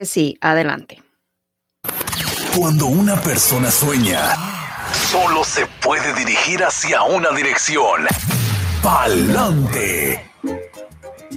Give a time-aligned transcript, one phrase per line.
[0.00, 1.02] Sí, adelante.
[2.56, 4.34] Cuando una persona sueña,
[5.10, 8.06] solo se puede dirigir hacia una dirección.
[8.82, 10.24] Pa'lante.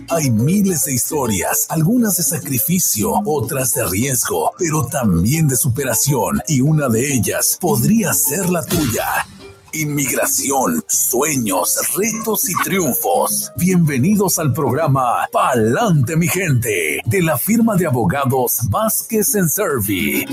[0.10, 6.62] Hay miles de historias, algunas de sacrificio, otras de riesgo, pero también de superación, y
[6.62, 9.26] una de ellas podría ser la tuya.
[9.74, 13.54] Inmigración, sueños, retos y triunfos.
[13.56, 20.26] Bienvenidos al programa Palante mi gente de la firma de abogados Vázquez en Servi.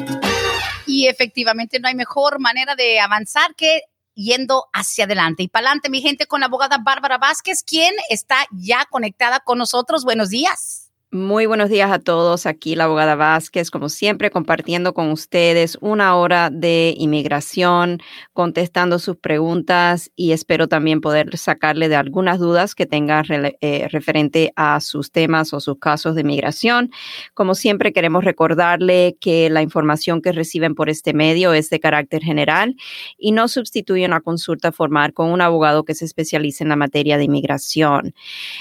[0.86, 3.82] Y efectivamente no hay mejor manera de avanzar que
[4.14, 5.44] yendo hacia adelante.
[5.44, 10.02] Y palante mi gente con la abogada Bárbara Vázquez, quien está ya conectada con nosotros.
[10.02, 10.87] Buenos días.
[11.10, 12.44] Muy buenos días a todos.
[12.44, 18.02] Aquí la abogada Vázquez, como siempre, compartiendo con ustedes una hora de inmigración,
[18.34, 24.52] contestando sus preguntas y espero también poder sacarle de algunas dudas que tenga eh, referente
[24.54, 26.90] a sus temas o sus casos de inmigración.
[27.32, 32.22] Como siempre, queremos recordarle que la información que reciben por este medio es de carácter
[32.22, 32.76] general
[33.16, 37.16] y no sustituye una consulta formal con un abogado que se especialice en la materia
[37.16, 38.14] de inmigración.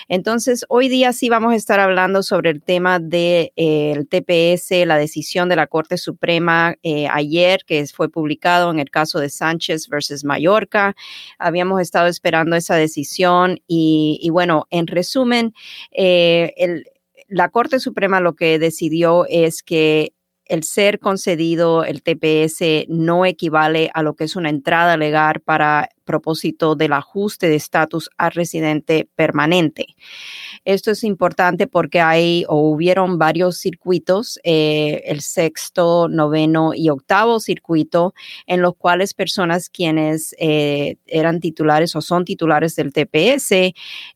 [0.08, 4.86] Entonces, hoy día sí vamos a estar hablando sobre sobre el tema del de, TPS,
[4.86, 9.30] la decisión de la Corte Suprema eh, ayer, que fue publicado en el caso de
[9.30, 10.96] Sánchez versus Mallorca.
[11.40, 15.56] Habíamos estado esperando esa decisión y, bueno, en resumen,
[15.92, 16.84] eh,
[17.28, 20.14] la Corte Suprema lo que decidió es que
[20.46, 25.90] el ser concedido el TPS no equivale a lo que es una entrada legal para
[26.08, 29.86] propósito del ajuste de estatus a residente permanente.
[30.66, 37.40] Esto es importante porque hay o hubieron varios circuitos, eh, el sexto, noveno y octavo
[37.40, 38.16] circuito,
[38.48, 43.52] en los cuales personas quienes eh, eran titulares o son titulares del TPS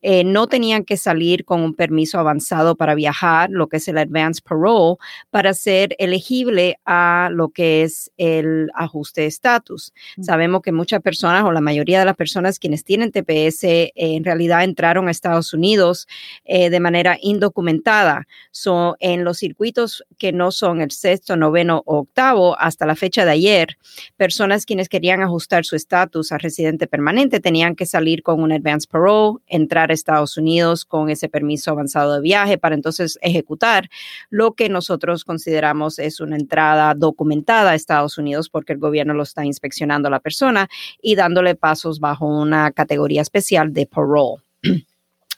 [0.02, 3.98] eh, no tenían que salir con un permiso avanzado para viajar, lo que es el
[3.98, 4.96] Advance Parole,
[5.30, 9.94] para ser elegible a lo que es el ajuste de estatus.
[10.18, 10.24] Mm.
[10.24, 14.64] Sabemos que muchas personas o la mayoría de las personas quienes tienen TPS en realidad
[14.64, 16.08] entraron a Estados Unidos
[16.46, 18.28] eh, de manera indocumentada.
[18.52, 23.26] So, en los circuitos que no son el sexto, noveno o octavo, hasta la fecha
[23.26, 23.78] de ayer,
[24.18, 28.88] personas quienes querían ajustar su estatus a residente permanente tenían que salir con un advance
[28.90, 33.90] parole, entrar a Estados Unidos con ese permiso avanzado de viaje para entonces ejecutar
[34.30, 39.24] lo que nosotros consideramos es una entrada documentada a Estados Unidos porque el gobierno lo
[39.24, 40.70] está inspeccionando a la persona
[41.02, 41.56] y dándole
[42.00, 44.42] bajo una categoría especial de parole.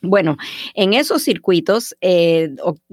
[0.06, 0.36] Bueno,
[0.74, 2.50] en esos circuitos, eh,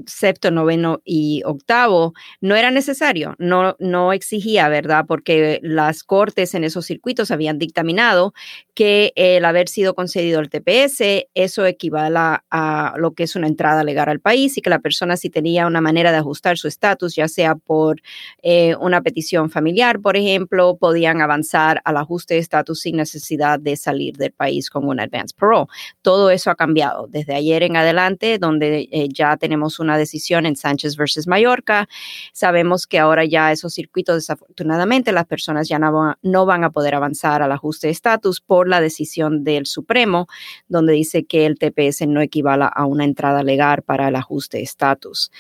[0.07, 5.07] sexto, noveno y octavo, no era necesario, no, no exigía, ¿verdad?
[5.09, 8.33] Porque las cortes en esos circuitos habían dictaminado
[8.77, 13.83] que el haber sido concedido el TPS, eso equivale a lo que es una entrada
[13.83, 17.17] legal al país y que la persona si tenía una manera de ajustar su estatus,
[17.17, 18.01] ya sea por
[18.43, 23.77] eh, una petición familiar, por ejemplo, podían avanzar al ajuste de estatus sin necesidad de
[23.77, 25.67] salir del país con un advance parole.
[26.03, 30.57] Todo eso ha cambiado desde ayer en adelante, donde eh, ya tenemos una decisión en
[30.57, 31.89] Sánchez versus Mallorca.
[32.33, 37.43] Sabemos que ahora ya esos circuitos, desafortunadamente, las personas ya no, van a poder avanzar
[37.43, 40.27] al ajuste de estatus por la decisión del Supremo,
[40.69, 44.65] donde dice que el TPS no equivale a una entrada legal para el ajuste de
[44.65, 45.31] estatus.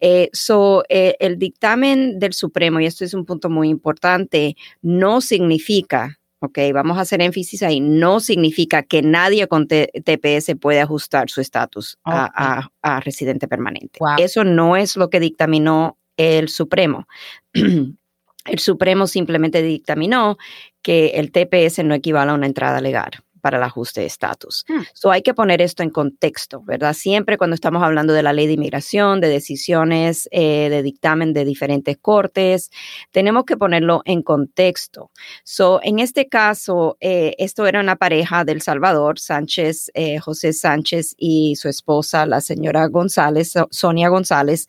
[0.00, 5.20] Eh, so, eh, el dictamen del Supremo, y esto es un punto muy importante, no
[5.20, 7.80] significa Ok, vamos a hacer énfasis ahí.
[7.80, 12.68] No significa que nadie con TPS puede ajustar su estatus a,
[13.00, 13.98] residente permanente.
[14.18, 17.08] Eso no es lo que dictaminó el Supremo.
[17.54, 20.36] el Supremo simplemente dictaminó
[20.82, 23.10] que el TPS no equivale a una entrada legal
[23.44, 24.64] para el ajuste de estatus.
[24.66, 24.84] Hmm.
[24.94, 26.94] So hay que poner esto en contexto, ¿verdad?
[26.94, 31.44] Siempre cuando estamos hablando de la ley de inmigración, de decisiones eh, de dictamen de
[31.44, 32.70] diferentes cortes,
[33.10, 35.10] tenemos que ponerlo en contexto.
[35.42, 41.14] So, en este caso, eh, esto era una pareja del Salvador, Sánchez, eh, José Sánchez
[41.18, 44.68] y su esposa, la señora González, Sonia González,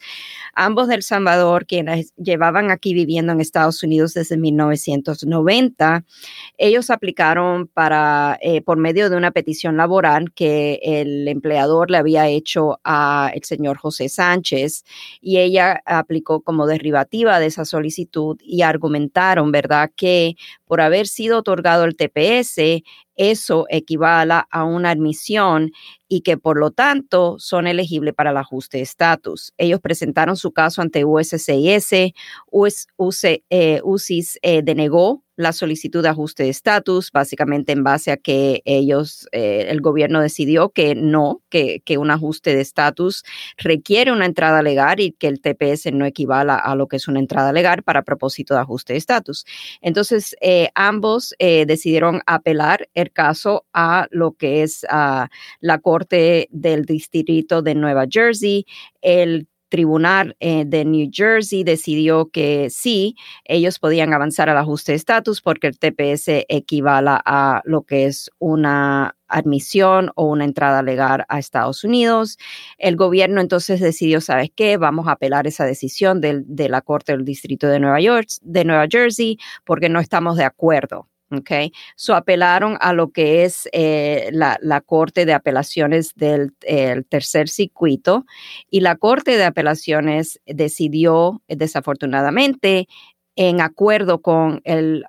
[0.54, 6.04] ambos del Salvador, quienes llevaban aquí viviendo en Estados Unidos desde 1990.
[6.58, 12.80] Ellos aplicaron para por medio de una petición laboral que el empleador le había hecho
[12.84, 14.84] a el señor José Sánchez
[15.22, 20.36] y ella aplicó como derivativa de esa solicitud y argumentaron, ¿verdad?, que
[20.66, 22.84] por haber sido otorgado el TPS,
[23.16, 25.72] eso equivala a una admisión
[26.08, 29.54] y que por lo tanto son elegibles para el ajuste de estatus.
[29.58, 32.14] Ellos presentaron su caso ante USCIS,
[32.52, 38.62] US, UCIS eh, denegó la solicitud de ajuste de estatus, básicamente en base a que
[38.66, 43.24] ellos, eh, el gobierno decidió que no, que, que un ajuste de estatus
[43.58, 47.20] requiere una entrada legal y que el TPS no equivala a lo que es una
[47.20, 49.46] entrada legal para propósito de ajuste de estatus.
[49.82, 55.28] Entonces, eh, ambos eh, decidieron apelar el caso a lo que es uh,
[55.60, 58.66] la Corte del Distrito de Nueva Jersey.
[59.02, 64.98] El tribunal eh, de New Jersey decidió que sí, ellos podían avanzar al ajuste de
[64.98, 71.26] estatus porque el TPS equivala a lo que es una admisión o una entrada legal
[71.28, 72.38] a Estados Unidos.
[72.78, 74.78] El gobierno entonces decidió, ¿sabes qué?
[74.78, 78.66] Vamos a apelar esa decisión de, de la Corte del Distrito de Nueva York, de
[78.66, 81.10] Nueva Jersey, porque no estamos de acuerdo
[81.40, 81.72] Okay.
[81.96, 86.54] So apelaron a lo que es eh, la, Corte de Apelaciones del
[87.10, 88.26] tercer circuito
[88.70, 92.88] y la Corte de Apelaciones decidió desafortunadamente
[93.36, 95.06] en acuerdo con el,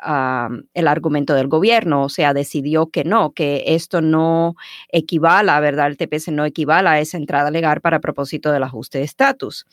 [0.75, 4.57] el, argumento del gobierno, o sea, decidió que no, que esto no
[4.89, 5.87] equivala, ¿verdad?
[5.87, 9.65] El TPS no equivala a esa entrada legal para propósito del ajuste de estatus.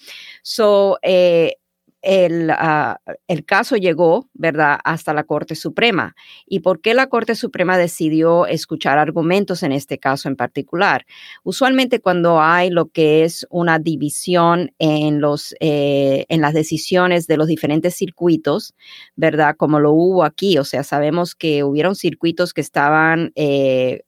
[0.44, 1.56] So, eh,
[2.04, 2.96] el, uh,
[3.28, 6.16] el, caso llegó, ¿verdad?, hasta la Corte Suprema.
[6.46, 11.06] ¿Y por qué la Corte Suprema decidió escuchar argumentos en este caso en particular?
[11.44, 17.38] Usualmente cuando hay lo que es una división en, los, eh, en las decisiones de
[17.38, 18.76] los diferentes circuitos,
[19.16, 24.02] ¿verdad?, como lo hubo aquí, o sea, sabemos que hubieron circuitos que estaban eh,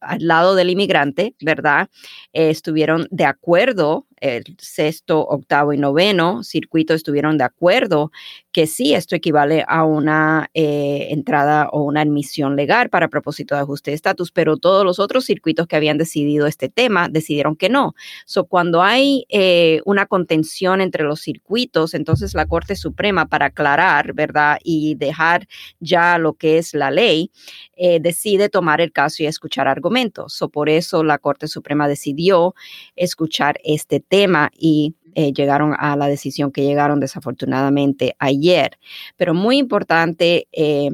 [0.00, 1.88] al lado del inmigrante, ¿verdad?
[2.32, 8.12] Eh, estuvieron de acuerdo el sexto, octavo y noveno circuito estuvieron de acuerdo
[8.52, 13.62] que sí, esto equivale a una eh, entrada o una admisión legal para propósito de
[13.62, 17.68] ajuste de estatus, pero todos los otros circuitos que habían decidido este tema decidieron que
[17.68, 17.94] no.
[18.26, 24.12] So, cuando hay eh, una contención entre los circuitos, entonces la Corte Suprema, para aclarar,
[24.12, 24.58] ¿verdad?
[24.62, 25.48] Y dejar
[25.80, 27.30] ya lo que es la ley,
[27.74, 30.34] eh, decide tomar el caso y escuchar argumentos.
[30.34, 32.54] So, por eso la Corte Suprema decidió
[32.96, 34.11] escuchar este tema
[34.52, 38.78] y eh, llegaron a la decisión que llegaron desafortunadamente ayer.
[39.16, 40.90] Pero muy importante, eh,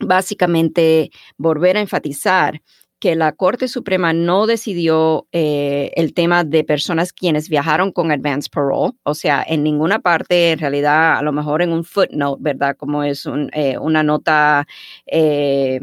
[0.00, 2.62] básicamente, volver a enfatizar
[2.98, 8.48] que la Corte Suprema no decidió eh, el tema de personas quienes viajaron con advance
[8.50, 12.74] parole, o sea, en ninguna parte, en realidad, a lo mejor en un footnote, ¿verdad?
[12.76, 13.50] Como es un,
[13.80, 14.66] una nota
[15.06, 15.78] eh,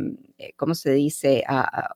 [0.56, 1.44] ¿cómo se dice?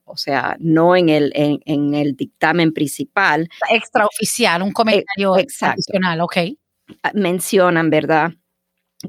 [0.04, 3.48] o sea, no en el, en, el dictamen principal.
[3.70, 6.36] Extraoficial, un comentario e, adicional, ok.
[7.02, 8.32] Ah, mencionan, ¿verdad?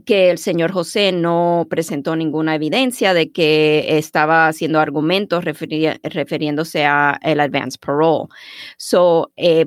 [0.05, 7.19] que el señor José no presentó ninguna evidencia de que estaba haciendo argumentos refiriéndose a
[7.23, 8.27] el advance parole.
[8.77, 9.65] So, eh,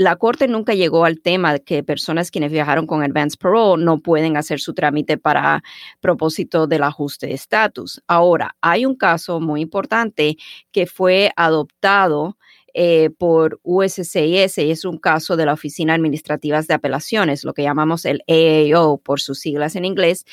[0.00, 4.00] la Corte nunca llegó al tema de que personas quienes viajaron con advance parole no
[4.00, 5.62] pueden hacer su trámite para
[6.00, 8.02] propósito del ajuste de estatus.
[8.06, 10.38] Ahora, hay un caso muy importante
[10.72, 12.38] que fue adoptado
[12.72, 17.64] eh, por USCIS y es un caso de la Oficina Administrativa de Apelaciones, lo que
[17.64, 20.24] llamamos el AAO por sus siglas en inglés.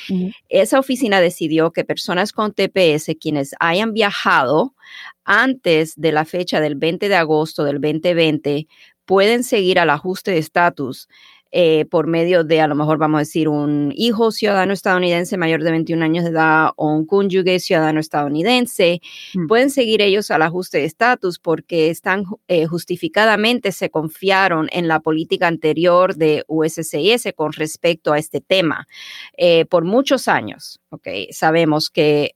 [0.47, 4.75] Esa oficina decidió que personas con TPS quienes hayan viajado
[5.25, 8.67] antes de la fecha del 20 de agosto del 2020
[9.07, 11.07] pueden seguir al ajuste de estatus
[11.51, 15.63] eh, por medio de, a lo mejor vamos a decir, un hijo ciudadano estadounidense mayor
[15.63, 19.01] de 21 años de edad o un cónyuge ciudadano estadounidense,
[19.33, 19.47] mm.
[19.47, 24.99] pueden seguir ellos al ajuste de estatus porque están eh, justificadamente se confiaron en la
[24.99, 28.85] política anterior de USCIS con respecto a este tema
[29.37, 30.81] eh, por muchos años.
[30.89, 32.33] Okay, sabemos que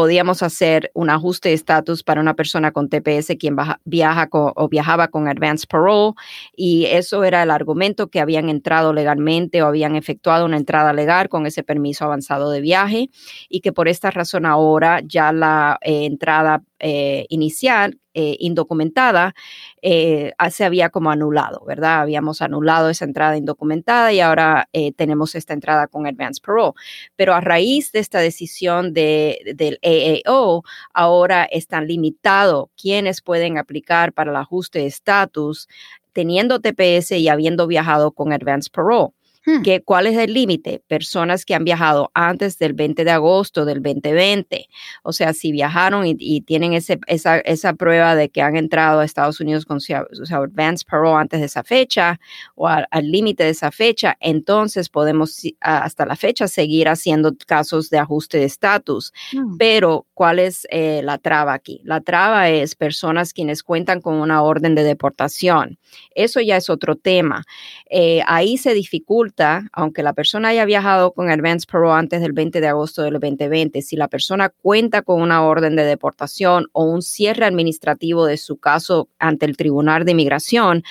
[0.00, 3.54] podíamos hacer un ajuste de estatus para una persona con TPS quien
[3.84, 6.14] viaja o viajaba con advance parole
[6.56, 11.28] y eso era el argumento que habían entrado legalmente o habían efectuado una entrada legal
[11.28, 13.10] con ese permiso avanzado de viaje
[13.50, 19.34] y que por esta razón ahora ya la eh, entrada eh, inicial eh, indocumentada
[19.82, 22.00] eh, se había como anulado, ¿verdad?
[22.00, 26.72] Habíamos anulado esa entrada indocumentada y ahora tenemos esta entrada con advance parole.
[27.16, 30.62] Pero a raíz de esta decisión de, del AAO,
[30.92, 35.68] ahora están limitados quienes pueden aplicar para el ajuste de estatus
[36.12, 39.12] teniendo TPS y habiendo viajado con advance parole.
[39.46, 39.62] Hmm.
[39.84, 40.82] ¿Cuál es el límite?
[40.86, 44.68] Personas que han viajado antes del 20 de agosto del 2020.
[45.02, 49.04] O sea, si viajaron y, tienen ese, esa, esa, prueba de que han entrado a
[49.04, 52.20] Estados Unidos con su, advance parole antes de esa fecha
[52.54, 57.98] o al límite de esa fecha, entonces podemos hasta la fecha seguir haciendo casos de
[57.98, 59.12] ajuste de estatus.
[59.32, 59.56] Hmm.
[59.56, 61.80] Pero, ¿cuál es eh, la traba aquí?
[61.84, 65.78] La traba es personas quienes cuentan con una orden de deportación.
[66.14, 67.44] Eso ya es otro tema.
[67.88, 69.29] Eh, ahí se dificulta
[69.72, 73.82] aunque la persona haya viajado con advance parole antes del 20 de agosto del 2020,
[73.82, 78.58] si la persona cuenta con una orden de deportación o un cierre administrativo de su
[78.58, 80.82] caso ante el Tribunal de Inmigración,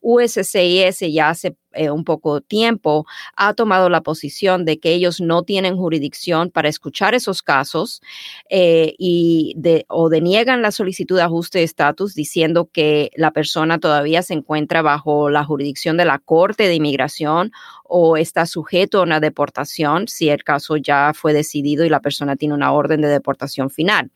[0.00, 5.42] USCIS ya hace eh, un poco tiempo ha tomado la posición de que ellos no
[5.42, 8.00] tienen jurisdicción para escuchar esos casos
[8.48, 13.78] eh, y de, o deniegan la solicitud de ajuste de estatus diciendo que la persona
[13.78, 17.52] todavía se encuentra bajo la jurisdicción de la Corte de Inmigración
[17.84, 22.36] o está sujeto a una deportación si el caso ya fue decidido y la persona
[22.36, 24.10] tiene una orden de deportación final.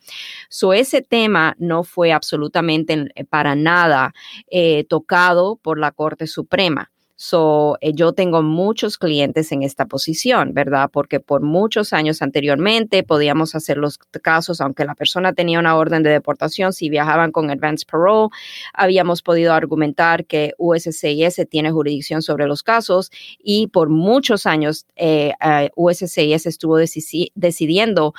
[0.48, 4.14] So, ese tema no fue absolutamente eh, para nada
[4.88, 6.90] tocado por la Corte Suprema.
[7.24, 10.90] So, eh, yo tengo muchos clientes en esta posición, ¿verdad?
[10.92, 16.02] Porque por muchos años anteriormente podíamos hacer los casos, aunque la persona tenía una orden
[16.02, 18.30] de deportación, si viajaban con advance parole,
[18.74, 25.32] habíamos podido argumentar que USCIS tiene jurisdicción sobre los casos y por muchos años eh,
[25.40, 28.14] eh, USCIS estuvo decidiendo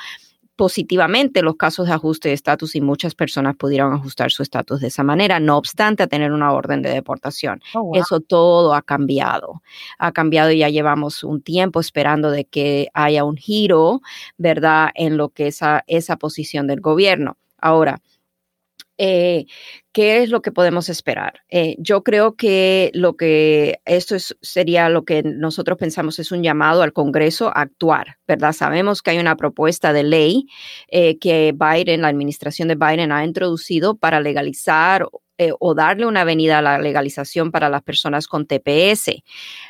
[0.56, 4.88] positivamente los casos de ajuste de estatus y muchas personas pudieron ajustar su estatus de
[4.88, 7.62] esa manera, no obstante a tener una orden de deportación.
[7.74, 9.62] Oh, Eso todo ha cambiado.
[9.98, 14.02] Ha cambiado y ya llevamos un tiempo esperando de que haya un giro,
[14.38, 17.38] ¿verdad?, en lo que es esa posición del gobierno.
[17.58, 18.02] Ahora,
[19.06, 19.48] eh,
[19.92, 21.42] ¿Qué es lo que podemos esperar?
[21.50, 26.84] Eh, yo creo que lo que esto sería lo que nosotros pensamos es un llamado
[26.84, 28.54] al Congreso a actuar, ¿verdad?
[28.54, 30.48] Sabemos que hay una propuesta de ley
[30.88, 35.06] eh, que Biden, la administración de Biden ha introducido para legalizar
[35.60, 39.24] o darle una venida a la legalización para las personas con TPS.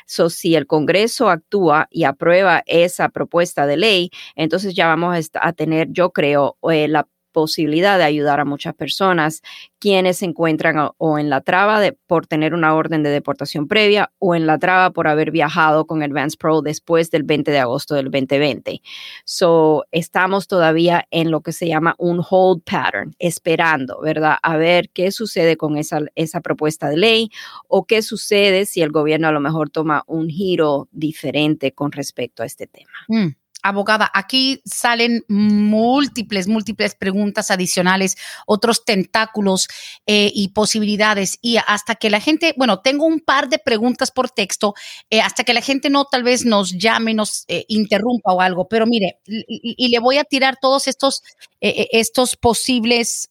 [0.06, 5.52] So, si el Congreso actúa y aprueba esa propuesta de ley, entonces ya vamos a,
[5.54, 9.42] tener, yo creo, la posibilidad de ayudar a muchas personas
[9.78, 14.10] quienes se encuentran o, en la traba de, por tener una orden de deportación previa
[14.18, 17.94] o en la traba por haber viajado con Advance Pro después del 20 de agosto
[17.94, 18.80] del 2020.
[19.26, 24.36] So, estamos todavía en lo que se llama un hold pattern, esperando, ¿verdad?
[24.42, 27.30] A ver qué sucede con esa, esa propuesta de ley
[27.68, 32.42] o qué sucede si el gobierno a lo mejor toma un giro diferente con respecto
[32.42, 32.92] a este tema.
[33.08, 38.16] Mm abogada, aquí salen múltiples, múltiples preguntas adicionales,
[38.46, 39.68] otros tentáculos
[40.06, 41.38] eh, y posibilidades.
[41.40, 44.74] Y hasta que la gente, bueno, tengo un par de preguntas por texto,
[45.08, 48.68] eh, hasta que la gente no tal vez nos llame, nos eh, interrumpa o algo,
[48.68, 51.22] pero mire, y, le voy a tirar todos estos,
[51.60, 53.28] estos posibles,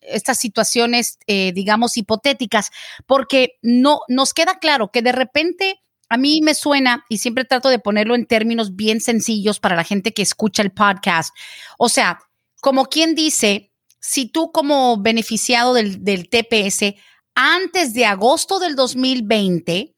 [0.00, 2.70] estas situaciones, digamos, hipotéticas,
[3.06, 7.68] porque no nos queda claro que de repente a mí me suena, y siempre trato
[7.68, 11.34] de ponerlo en términos bien sencillos para la gente que escucha el podcast.
[11.78, 12.20] O sea,
[12.60, 16.94] como quien dice, si tú como beneficiado del, TPS,
[17.34, 19.94] antes de agosto del 2020,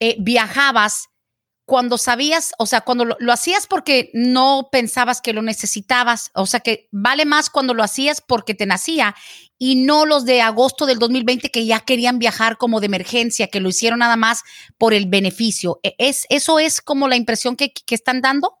[0.00, 1.08] eh, viajabas
[1.66, 6.60] cuando sabías, o sea, cuando lo, hacías porque no pensabas que lo necesitabas, o sea,
[6.60, 9.16] que vale más cuando lo hacías porque te nacía
[9.58, 13.58] y no los de agosto del 2020 que ya querían viajar como de emergencia, que
[13.58, 14.42] lo hicieron nada más
[14.78, 15.80] por el beneficio.
[15.82, 18.58] ¿E, ¿Es, ¿Eso es como la impresión que, que están dando?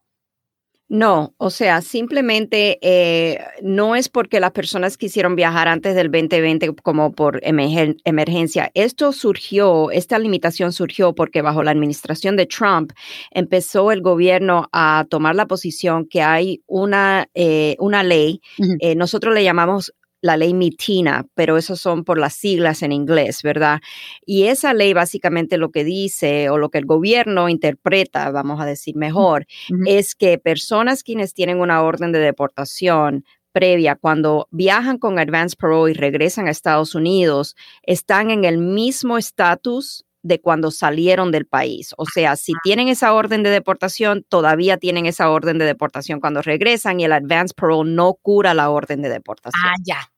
[0.88, 6.76] No, o sea, simplemente eh, no es porque las personas quisieron viajar antes del 2020
[6.76, 8.70] como por emergencia.
[8.72, 12.92] Esto surgió, esta limitación surgió porque bajo la administración de Trump
[13.32, 18.40] empezó el gobierno a tomar la posición que hay una, eh, una ley,
[18.78, 19.92] eh, nosotros le llamamos
[20.26, 23.80] la ley MITINA, pero esos son por las siglas en inglés, ¿verdad?
[24.24, 28.66] Y esa ley básicamente lo que dice o lo que el gobierno interpreta, vamos a
[28.66, 29.46] decir mejor,
[29.86, 35.92] es que personas quienes tienen una orden de deportación previa, cuando viajan con Advance Parole
[35.92, 41.94] y regresan a Estados Unidos, están en el mismo estatus de cuando salieron del país.
[41.96, 46.42] O sea, si tienen esa orden de deportación, todavía tienen esa orden de deportación cuando
[46.42, 49.62] regresan y el advance parole no cura la orden de deportación.
[49.64, 50.10] Ah, ya.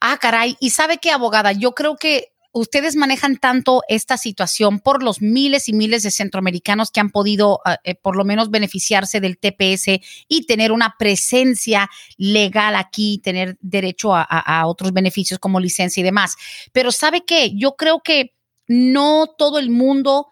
[0.00, 0.56] Ah, caray.
[0.60, 5.68] Y sabe qué, abogada, yo creo que ustedes manejan tanto esta situación por los miles
[5.68, 10.00] y miles de centroamericanos que han podido ah, eh, por lo menos beneficiarse del TPS
[10.26, 16.04] y tener una presencia legal aquí, tener derecho a, a otros beneficios como licencia y
[16.04, 16.36] demás.
[16.72, 18.34] Pero sabe qué, yo creo que
[18.68, 20.28] no todo el mundo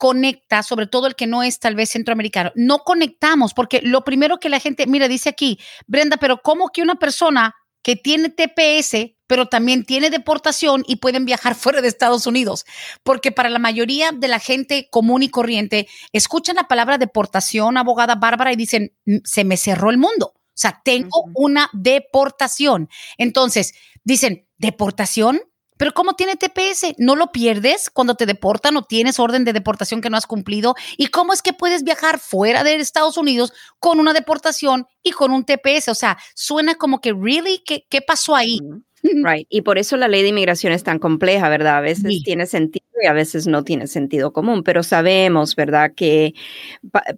[0.00, 4.38] conecta, sobre todo el que no es tal vez centroamericano, no conectamos porque lo primero
[4.38, 9.16] que la gente, mira, dice aquí, Brenda, pero ¿cómo que una persona que tiene TPS,
[9.26, 12.64] pero también tiene deportación y pueden viajar fuera de Estados Unidos?
[13.02, 18.16] Porque para la mayoría de la gente común y corriente, escuchan la palabra deportación, abogada
[18.16, 20.34] Bárbara, y dicen, mm, se me cerró el mundo.
[20.36, 22.90] O sea, tengo una deportación.
[23.16, 23.72] Entonces,
[24.04, 25.40] dicen, ¿deportación?
[25.80, 26.94] Pero ¿cómo tiene TPS?
[26.98, 30.74] ¿No lo pierdes cuando te deportan o tienes orden de deportación que no has cumplido?
[30.98, 35.32] ¿Y cómo es que puedes viajar fuera de Estados Unidos con una deportación y con
[35.32, 35.88] un TPS?
[35.88, 37.62] O sea, suena como que, ¿really?
[37.64, 38.58] ¿Qué, qué pasó ahí?
[39.02, 39.46] Right.
[39.48, 41.78] Y por eso la ley de inmigración es tan compleja, ¿verdad?
[41.78, 46.34] A veces tiene sentido a veces no tiene sentido común, pero sabemos, ¿verdad?, que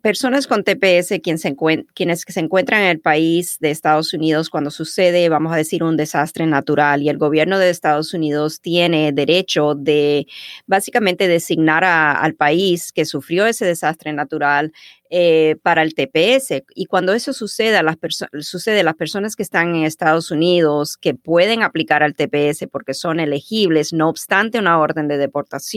[0.03, 1.55] personas con TPS quien se
[1.95, 5.97] quienes se encuentran en el país de Estados Unidos cuando sucede, vamos a decir, un
[5.97, 10.27] desastre natural y el gobierno de Estados Unidos tiene derecho de
[10.67, 14.73] básicamente designar al país que sufrió ese desastre natural
[15.15, 16.63] eh, para el TPS.
[16.75, 17.99] Y cuando eso sucede, a las
[18.41, 23.21] sucede las personas que están en Estados Unidos que pueden aplicar al TPS porque son
[23.21, 25.72] elegibles, no obstante una orden de deportación,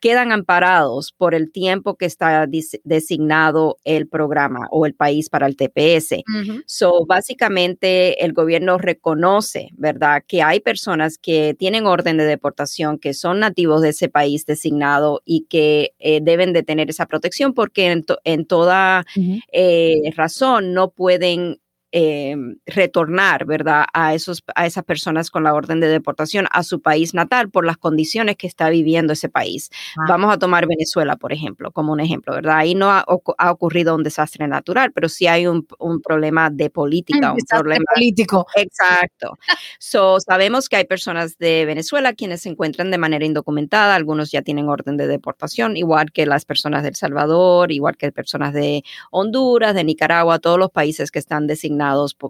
[0.00, 2.46] quedan amparados por el tiempo que está
[2.84, 6.22] designado el programa o el país para el TPS.
[6.66, 13.14] So, básicamente, el gobierno reconoce, ¿verdad?, que hay personas que tienen orden de deportación, que
[13.14, 18.02] son nativos de ese país designado y que eh, deben de tener esa protección porque
[18.24, 19.04] en toda
[19.52, 23.86] eh, razón no pueden eh, retornar, ¿verdad?
[23.94, 27.64] A, esos, a esas personas con la orden de deportación a su país natal por
[27.64, 29.70] las condiciones que está viviendo ese país.
[29.96, 30.04] Ah.
[30.06, 32.58] Vamos a tomar Venezuela, por ejemplo, como un ejemplo, ¿verdad?
[32.58, 33.04] Ahí no ha,
[33.50, 35.66] ocurrido un desastre natural, pero sí hay un,
[36.04, 38.46] problema de política, un, problema político.
[38.56, 39.38] Exacto.
[39.78, 44.42] so, sabemos que hay personas de Venezuela quienes se encuentran de manera indocumentada, algunos ya
[44.42, 48.84] tienen orden de deportación, igual que las personas de El Salvador, igual que personas de
[49.10, 51.77] Honduras, de Nicaragua, todos los países que están designados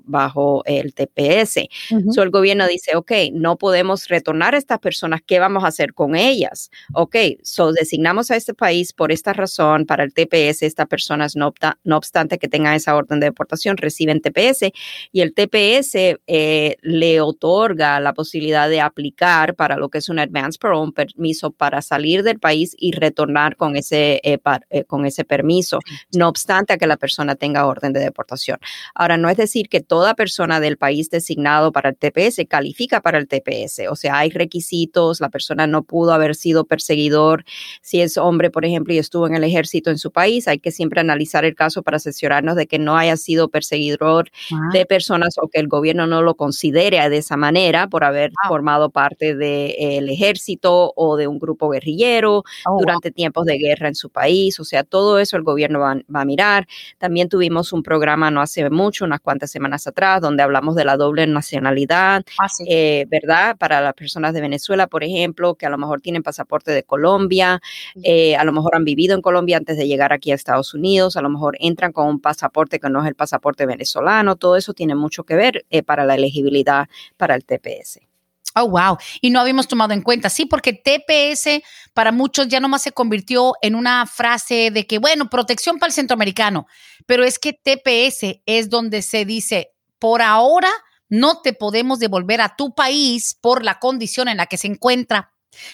[0.05, 1.69] bajo el TPS.
[2.13, 5.95] So, el gobierno dice, ok, no podemos retornar a estas personas, ¿qué vamos a hacer
[5.95, 6.71] con ellas?
[6.95, 11.53] Ok, so designamos a este país por esta razón para el TPS, estas personas no,
[11.85, 14.71] no obstante que tengan esa orden de deportación, reciben TPS
[15.13, 20.19] y el TPS eh, le otorga la posibilidad de aplicar para lo que es un
[20.19, 24.39] advance parole, un permiso para salir del país y retornar con ese, eh,
[24.71, 25.79] eh, con ese permiso,
[26.15, 28.59] no obstante a que la persona tenga orden de deportación.
[28.95, 33.17] Ahora, no es decir que toda persona del país designado para el TPS califica para
[33.17, 33.89] el TPS.
[33.91, 37.45] O sea, hay requisitos, la persona no pudo haber sido perseguidor.
[37.81, 40.71] Si es hombre, por ejemplo, y estuvo en el ejército en su país, hay que
[40.71, 44.69] siempre analizar el caso para asesorarnos de que no haya sido perseguidor ah.
[44.73, 48.91] de personas o que el gobierno no lo considere de esa manera por haber formado
[48.91, 54.11] parte del ejército o de un grupo guerrillero oh, durante tiempos de guerra en su
[54.11, 54.59] país.
[54.61, 56.67] O sea, todo eso el gobierno va, va a mirar.
[56.99, 60.97] También tuvimos un programa no hace mucho, unas cuantas semanas atrás, donde hablamos de la
[60.97, 63.59] doble nacionalidad, ah, eh, ¿verdad?
[63.59, 67.61] Para las personas de Venezuela, por ejemplo, que a lo mejor tienen pasaporte de Colombia,
[68.03, 71.19] eh, a lo mejor han vivido en Colombia antes de llegar aquí a Estados Unidos,
[71.19, 74.73] a lo mejor entran con un pasaporte que no es el pasaporte venezolano, todo eso
[74.73, 76.89] tiene mucho que ver eh, para la elegibilidad
[77.19, 78.08] para el TPS.
[78.55, 78.99] Oh, wow.
[79.21, 80.31] Y no habíamos tomado en cuenta.
[80.31, 81.63] Sí, porque TPS
[81.95, 85.95] para muchos ya nomás se convirtió en una frase de que, bueno, protección para el
[85.95, 86.67] centroamericano.
[87.07, 90.71] Pero es que TPS es donde se dice, por ahora
[91.09, 95.33] no te podemos devolver a tu país por la condición en la que se encuentra.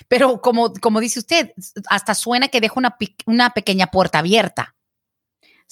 [0.09, 1.53] Pero como, como dice usted,
[1.89, 4.75] hasta suena que deja una, una pequeña puerta abierta.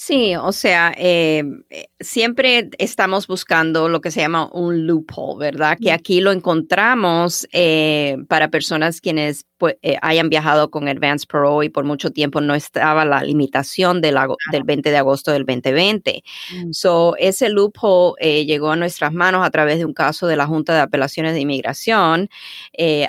[0.05, 5.79] Sí, o sea, eh, eh, siempre estamos buscando lo que se llama un loophole, ¿verdad?
[5.81, 11.69] Que aquí lo encontramos eh, para personas quienes pues, hayan viajado con Advance Pro y
[11.69, 14.17] por mucho tiempo no estaba la limitación del,
[14.51, 16.25] del 20 de agosto del 2020.
[16.51, 16.73] Mm.
[16.73, 20.75] So, ese loophole llegó a nuestras manos a través de un caso de la Junta
[20.75, 22.29] de Apelaciones de Inmigración,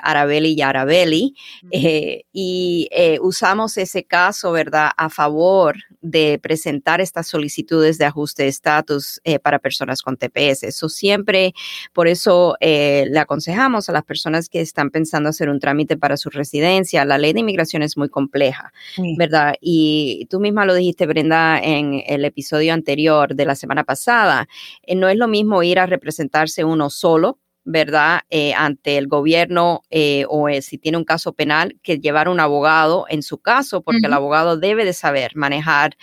[0.03, 1.33] Arabelli y Arabelli,
[2.31, 2.87] y
[3.19, 9.39] usamos ese caso, ¿verdad?, a favor de presentar estas solicitudes de ajuste de estatus eh,
[9.39, 10.63] para personas con TPS.
[10.63, 11.53] Eso siempre,
[11.93, 16.17] por eso eh, le aconsejamos a las personas que están pensando hacer un trámite para
[16.17, 17.05] su residencia.
[17.05, 18.73] La ley de inmigración es muy compleja,
[19.17, 19.55] ¿verdad?
[19.61, 24.47] Y tú misma lo dijiste, Brenda, en el episodio anterior de la semana pasada.
[24.83, 28.21] Eh, no es lo mismo ir a representarse uno solo ¿verdad?
[28.29, 32.39] Eh, ante el gobierno eh, o eh, si tiene un caso penal, que llevar un
[32.39, 35.97] abogado en su caso, porque el abogado debe de saber manejar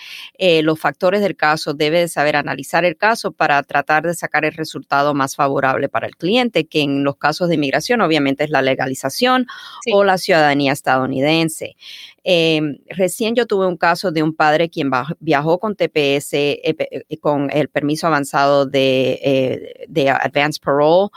[0.62, 4.52] los factores del caso, debe de saber analizar el caso para tratar de sacar el
[4.52, 8.62] resultado más favorable para el cliente, que en los casos de inmigración obviamente es la
[8.62, 9.46] legalización
[9.92, 11.76] o la ciudadanía estadounidense.
[12.22, 16.76] Em, recién yo tuve un caso de un padre quien viajó con TPS, eh,
[17.08, 21.08] eh, con el permiso avanzado de, de Advanced Parole,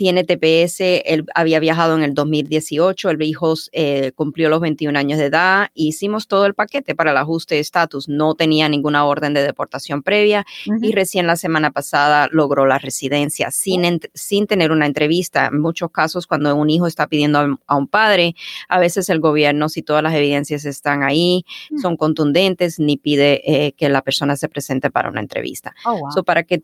[0.00, 5.18] tiene TPS, él había viajado en el 2018, el hijo eh, cumplió los 21 años
[5.18, 9.34] de edad, hicimos todo el paquete para el ajuste de estatus, no tenía ninguna orden
[9.34, 10.46] de deportación previa
[10.80, 15.48] y recién la semana pasada logró la residencia sin, sin tener una entrevista.
[15.52, 18.34] En muchos casos, cuando un hijo está pidiendo a, un padre,
[18.70, 21.78] a veces el gobierno, si todas las evidencias están ahí, mm.
[21.78, 25.74] son contundentes, ni pide eh, que la persona se presente para una entrevista.
[25.84, 26.58] Oh, para que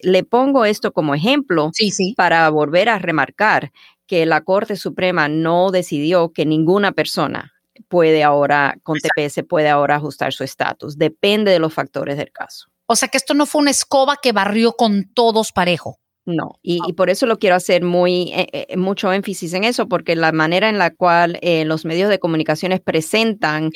[0.00, 1.70] le pongo esto como ejemplo
[2.16, 3.72] para volver a remarcar
[4.06, 7.52] que la Corte Suprema no decidió que ninguna persona
[7.88, 10.96] puede ahora, con TPS, puede ahora ajustar su estatus.
[10.96, 12.68] Depende de los factores del caso.
[12.86, 15.98] O sea que esto no fue una escoba que barrió con todos parejo.
[16.24, 20.14] No, y, por eso lo quiero hacer muy eh, eh, mucho énfasis en eso, porque
[20.14, 23.70] la manera en la cual eh, los medios de comunicaciones presentan,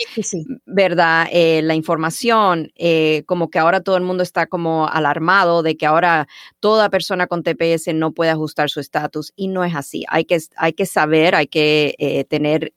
[0.64, 2.70] verdad, la información,
[3.26, 6.28] como que ahora todo el mundo está como alarmado de que ahora
[6.61, 10.04] toda persona con TPS no puede ajustar su estatus y no es así.
[10.09, 12.74] Hay que hay que saber, hay que tener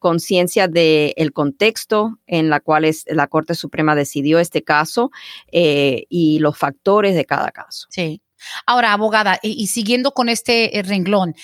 [0.00, 5.12] conciencia del contexto en la cual es, la Corte Suprema decidió este caso
[5.52, 7.86] y los factores de cada caso.
[7.90, 8.20] Sí.
[8.66, 11.34] Ahora, abogada, y, siguiendo con este eh, renglón,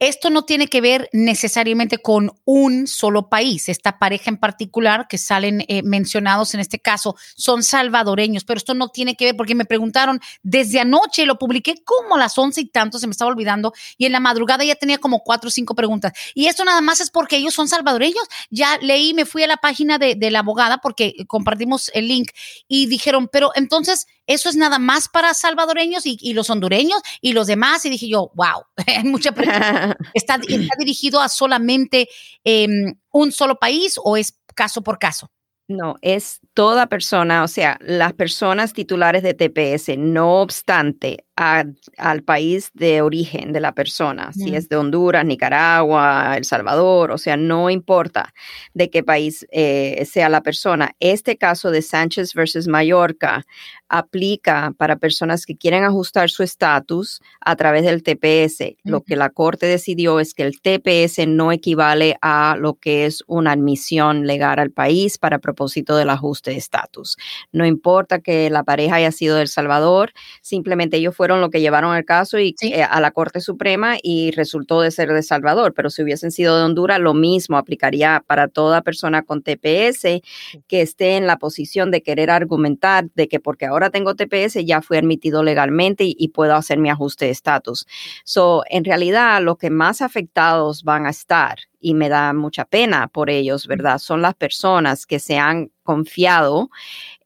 [0.00, 3.68] esto no tiene que ver necesariamente con un solo país.
[3.68, 8.72] Esta pareja en particular que salen eh, mencionados en este caso son salvadoreños, pero esto
[8.72, 12.62] no tiene que ver porque me preguntaron desde anoche, lo publiqué como a las once
[12.62, 15.50] y tanto, se me estaba olvidando, y en la madrugada ya tenía como cuatro o
[15.50, 16.14] cinco preguntas.
[16.34, 18.24] Y esto nada más es porque ellos son salvadoreños.
[18.48, 22.30] Ya leí, me fui a la página de, de la abogada porque compartimos el link
[22.68, 27.48] y dijeron, pero entonces eso es nada más para salvadoreños y, los hondureños y los
[27.48, 27.84] demás.
[27.84, 29.96] Y dije yo, wow, hay mucha pregunta.
[30.14, 30.38] ¿Está,
[30.78, 32.08] dirigido a solamente
[32.44, 35.32] em, un solo país o es caso por caso?
[35.66, 42.70] No, es toda persona, o sea, las personas titulares de TPS, no obstante al país
[42.74, 47.70] de origen de la persona, si es de Honduras, Nicaragua, El Salvador, o sea, no
[47.70, 48.34] importa
[48.74, 50.94] de qué país eh, sea la persona.
[51.00, 53.46] Este caso de Sánchez versus Mallorca
[53.88, 58.76] aplica para personas que quieren ajustar su estatus a través del TPS.
[58.84, 63.24] Lo que la Corte decidió es que el TPS no equivale a lo que es
[63.26, 67.16] una admisión legal al país para propósito del ajuste de estatus.
[67.52, 71.60] No importa que la pareja haya sido de El Salvador, simplemente ellos fueron lo que
[71.60, 75.72] llevaron el caso y, eh, a la Corte Suprema y resultó de ser de Salvador,
[75.74, 80.22] pero si hubiesen sido de Honduras, lo mismo aplicaría para toda persona con TPS
[80.66, 84.82] que esté en la posición de querer argumentar de que porque ahora tengo TPS ya
[84.82, 87.86] fui admitido legalmente y, puedo hacer mi ajuste de estatus.
[88.24, 93.08] So, en realidad, los que más afectados van a estar y me da mucha pena
[93.08, 93.98] por ellos, ¿verdad?
[93.98, 96.70] Son las personas que se han confiado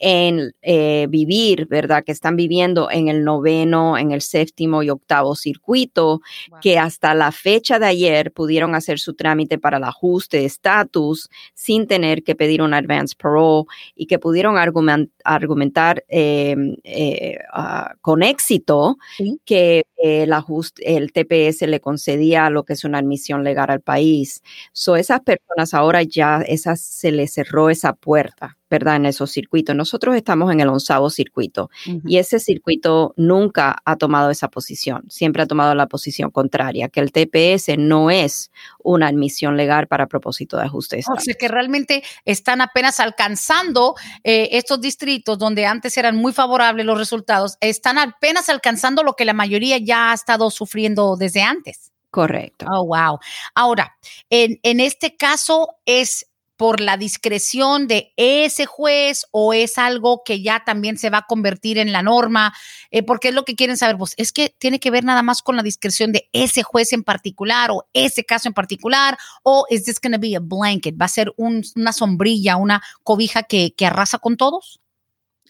[0.07, 2.05] en eh, vivir, ¿verdad?
[2.05, 6.21] Que están viviendo en el noveno, en el séptimo y octavo circuito,
[6.61, 11.31] que hasta la fecha de ayer pudieron hacer su trámite para el ajuste de estatus
[11.55, 13.65] sin tener que pedir un advance parole
[13.97, 18.99] y que pudieron argumentar em, eh, ah, con éxito
[19.47, 24.43] que el ajuste, el TPS le concedía lo que es una admisión legal al país.
[24.75, 28.59] So, esas personas ahora ya esas, se les cerró esa puerta.
[28.75, 28.97] ¿Verdad?
[28.97, 29.77] En esos circuitos.
[29.77, 31.71] Nosotros estamos en el onceavo circuito
[32.05, 36.99] y ese circuito nunca ha tomado esa posición, siempre ha tomado la posición contraria, que
[36.99, 38.51] el TPS no es
[38.83, 41.01] una admisión legal para propósito de ajuste.
[41.09, 46.85] O sea, que realmente están apenas alcanzando eh, estos distritos donde antes eran muy favorables
[46.85, 51.93] los resultados, están apenas alcanzando lo que la mayoría ya ha estado sufriendo desde antes.
[52.11, 52.67] Correcto.
[52.69, 53.21] Oh, wow.
[53.55, 53.97] Ahora,
[54.31, 60.43] en, en este caso es por la discreción de ese juez o es algo que
[60.43, 62.55] ya también se va a convertir en la norma?
[62.91, 65.43] Eh, porque es lo que quieren saber, pues es que tiene que ver nada más
[65.43, 69.85] con la discreción de ese juez en particular o ese caso en particular o es
[69.85, 70.95] this going to be a blanket?
[71.01, 74.81] ¿Va a ser una sombrilla, una cobija que, arrasa con todos?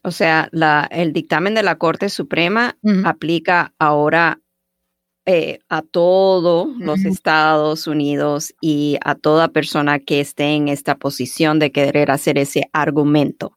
[0.03, 4.41] O sea, la, el dictamen de la Corte Suprema aplica ahora
[5.27, 11.59] eh, a todos los Estados Unidos y a toda persona que esté en esta posición
[11.59, 13.57] de querer hacer ese argumento.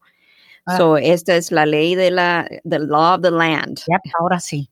[0.66, 0.78] Ah.
[0.78, 3.80] So, esta es la ley de la the law of the land.
[4.20, 4.70] ahora sí.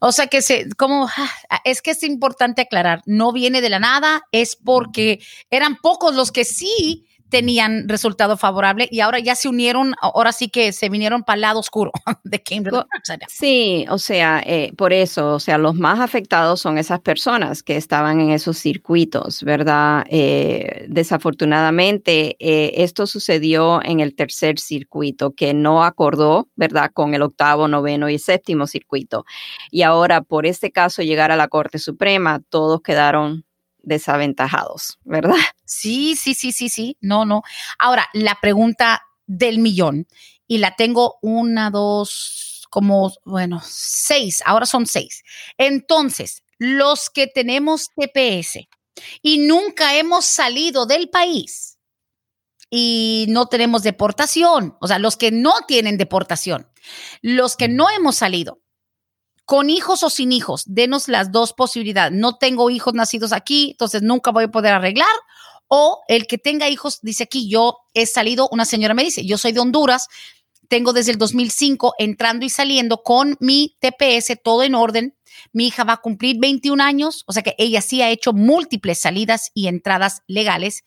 [0.00, 3.78] O sea que se, como ah, es que es importante aclarar, no viene de la
[3.78, 9.48] nada, es porque eran pocos los que sí tenían resultado favorable y ahora ya se
[9.48, 11.90] unieron, ahora sí que se vinieron para el lado oscuro
[12.24, 12.84] de Cambridge.
[13.28, 17.76] Sí, o sea, eh, por eso, o sea, los más afectados son esas personas que
[17.76, 20.04] estaban en esos circuitos, ¿verdad?
[20.10, 27.22] Eh, desafortunadamente, eh, esto sucedió en el tercer circuito que no acordó, ¿verdad?, con el
[27.22, 29.24] octavo, noveno y séptimo circuito.
[29.70, 33.46] Y ahora, por este caso, llegar a la Corte Suprema, todos quedaron
[33.82, 35.36] desaventajados, ¿verdad?
[35.72, 36.96] Sí, sí, sí, sí, sí.
[37.00, 37.42] No, no.
[37.78, 40.06] Ahora, la pregunta del millón,
[40.46, 45.22] y la tengo una, dos, como, bueno, seis, ahora son seis.
[45.56, 48.68] Entonces, los que tenemos TPS
[49.22, 51.78] y nunca hemos salido del país
[52.70, 56.70] y no tenemos deportación, o sea, los que no tienen deportación,
[57.22, 58.60] los que no hemos salido
[59.44, 62.12] con hijos o sin hijos, denos las dos posibilidades.
[62.12, 65.08] No tengo hijos nacidos aquí, entonces nunca voy a poder arreglar.
[65.74, 69.38] O el que tenga hijos, dice aquí, yo he salido, una señora me dice, yo
[69.38, 70.08] soy de Honduras,
[70.68, 75.16] tengo desde el 2005 entrando y saliendo con mi TPS, todo en orden.
[75.54, 79.00] Mi hija va a cumplir 21 años, o sea que ella sí ha hecho múltiples
[79.00, 80.82] salidas y entradas legales.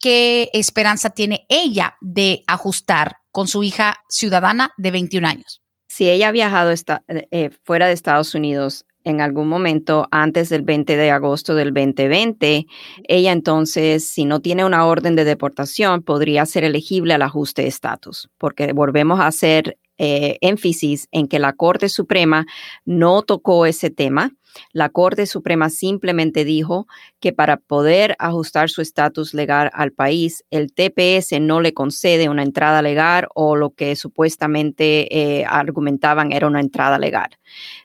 [0.00, 5.62] ¿Qué esperanza tiene ella de ajustar con su hija ciudadana de 21 años?
[5.92, 10.62] si ella ha viajado eh, eh, fuera de Estados Unidos en algún momento antes del
[10.62, 12.66] 20 de agosto del 2020,
[13.08, 17.68] ella entonces, si no tiene una orden de deportación, podría ser elegible al ajuste de
[17.68, 22.44] estatus, porque volvemos a hacer eh, énfasis en que la Corte Suprema
[22.84, 24.32] no tocó ese tema
[24.72, 26.86] la Corte Suprema simplemente dijo
[27.20, 32.42] que para poder ajustar su estatus legal al país, el TPS no le concede una
[32.42, 37.30] entrada legal o lo que supuestamente eh, argumentaban era una entrada legal.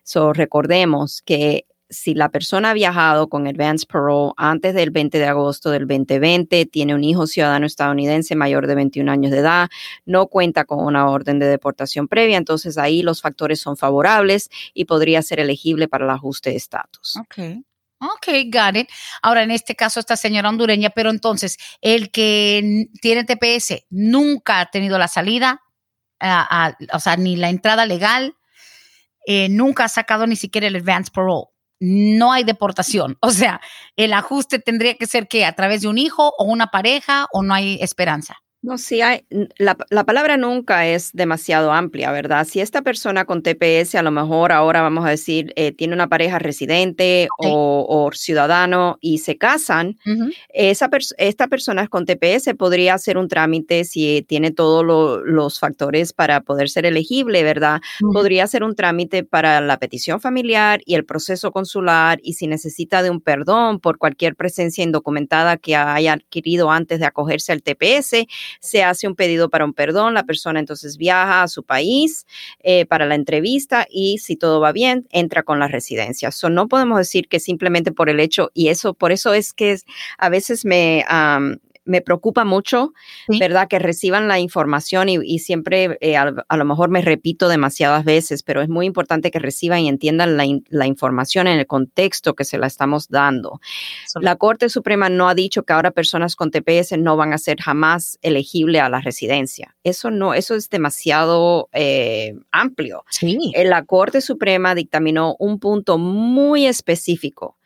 [0.04, 5.26] So, recordemos que si la persona ha viajado con advance parole antes del 20 de
[5.26, 9.70] agosto del 2020, tiene un hijo ciudadano estadounidense mayor de 21 años de edad,
[10.06, 14.86] no cuenta con una orden de deportación previa, entonces ahí los factores son favorables y
[14.86, 17.16] podría ser elegible para el ajuste de estatus.
[17.18, 17.64] Ok.
[18.00, 18.90] Ok, got it.
[19.24, 24.70] Ahora, en este caso, esta señora hondureña, pero entonces, el que tiene TPS nunca ha
[24.70, 25.64] tenido la salida,
[26.94, 28.36] o sea, ni la entrada legal,
[29.26, 31.48] eh, nunca ha sacado ni siquiera el advance parole
[31.80, 33.18] no hay deportación.
[33.22, 33.62] O sea,
[33.96, 37.44] el ajuste tendría que ser que a través de un hijo o una pareja o
[37.44, 38.38] no hay esperanza.
[38.64, 39.24] No, sí hay,
[39.60, 42.46] la, palabra nunca es demasiado amplia, ¿verdad?
[42.46, 46.10] Si esta persona con TPS, a lo mejor ahora vamos a decir, eh, tiene una
[46.10, 49.98] pareja residente o, ciudadano y se casan,
[50.50, 56.42] esa esta persona con TPS podría hacer un trámite si tiene todos los factores para
[56.42, 57.82] poder ser elegible, ¿verdad?
[58.12, 63.04] Podría hacer un trámite para la petición familiar y el proceso consular y si necesita
[63.04, 68.26] de un perdón por cualquier presencia indocumentada que haya adquirido antes de acogerse al TPS,
[68.60, 72.26] se hace un pedido para un perdón, la persona entonces viaja a su país
[72.62, 76.32] eh, para la entrevista y si todo va bien, entra con la residencia.
[76.32, 79.78] So, no podemos decir que simplemente por el hecho, y eso, por eso es que
[80.18, 81.04] a veces me,
[81.88, 82.94] me preocupa mucho,
[83.40, 83.68] ¿verdad?
[83.68, 88.62] Que reciban la información y, siempre eh, a, lo mejor me repito demasiadas veces, pero
[88.62, 92.68] es muy importante que reciban y entiendan la, información en el contexto que se la
[92.68, 93.60] estamos dando.
[94.22, 97.60] La Corte Suprema no ha dicho que ahora personas con TPS no van a ser
[97.60, 99.76] jamás elegibles a la residencia.
[99.84, 103.04] Eso no, eso es demasiado eh, amplio.
[103.10, 103.52] Sí.
[103.56, 107.58] Eh, la Corte Suprema dictaminó un punto muy específico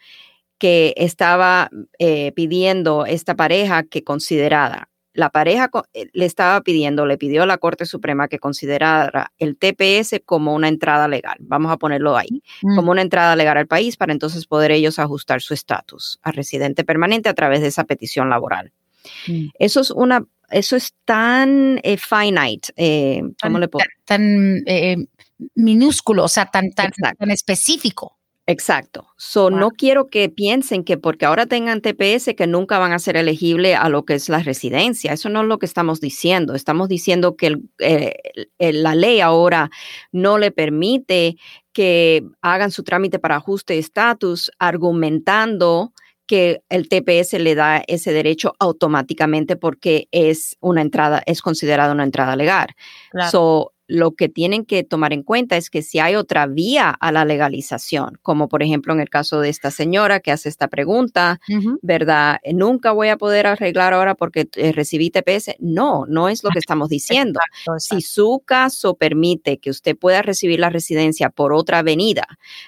[0.61, 4.89] que estaba eh, pidiendo esta pareja que considerara.
[5.11, 9.57] La pareja eh, le estaba pidiendo, le pidió a la Corte Suprema que considerara el
[9.57, 12.75] TPS como una entrada legal, vamos a ponerlo ahí, mm.
[12.75, 16.83] como una entrada legal al país para entonces poder ellos ajustar su estatus a residente
[16.83, 18.71] permanente a través de esa petición laboral.
[19.27, 19.47] Mm.
[19.57, 23.83] Eso es una, eso es tan eh, finite, ¿cómo le puedo?
[24.05, 24.63] Tan,
[25.55, 28.20] minúsculo, o sea, tan, tan, tan específico.
[28.47, 29.07] Exacto.
[29.17, 33.15] So, no quiero que piensen que porque ahora tengan TPS que nunca van a ser
[33.15, 35.13] elegibles a lo que es la residencia.
[35.13, 36.55] Eso no es lo que estamos diciendo.
[36.55, 38.15] Estamos diciendo que eh,
[38.59, 39.69] la ley ahora
[40.11, 41.37] no le permite
[41.71, 45.93] que hagan su trámite para ajuste de estatus argumentando
[46.25, 52.05] que el TPS le da ese derecho automáticamente porque es una entrada, es considerada una
[52.05, 52.69] entrada legal.
[53.29, 57.11] So, lo que tienen que tomar en cuenta es que si hay otra vía a
[57.11, 61.41] la legalización, como por ejemplo en el caso de esta señora que hace esta pregunta,
[61.81, 62.39] ¿verdad?
[62.53, 65.55] Nunca voy a poder arreglar ahora porque eh, recibí TPS.
[65.59, 67.41] No, no es lo que estamos diciendo.
[67.79, 72.25] Si su caso permite que usted pueda recibir la residencia por otra avenida,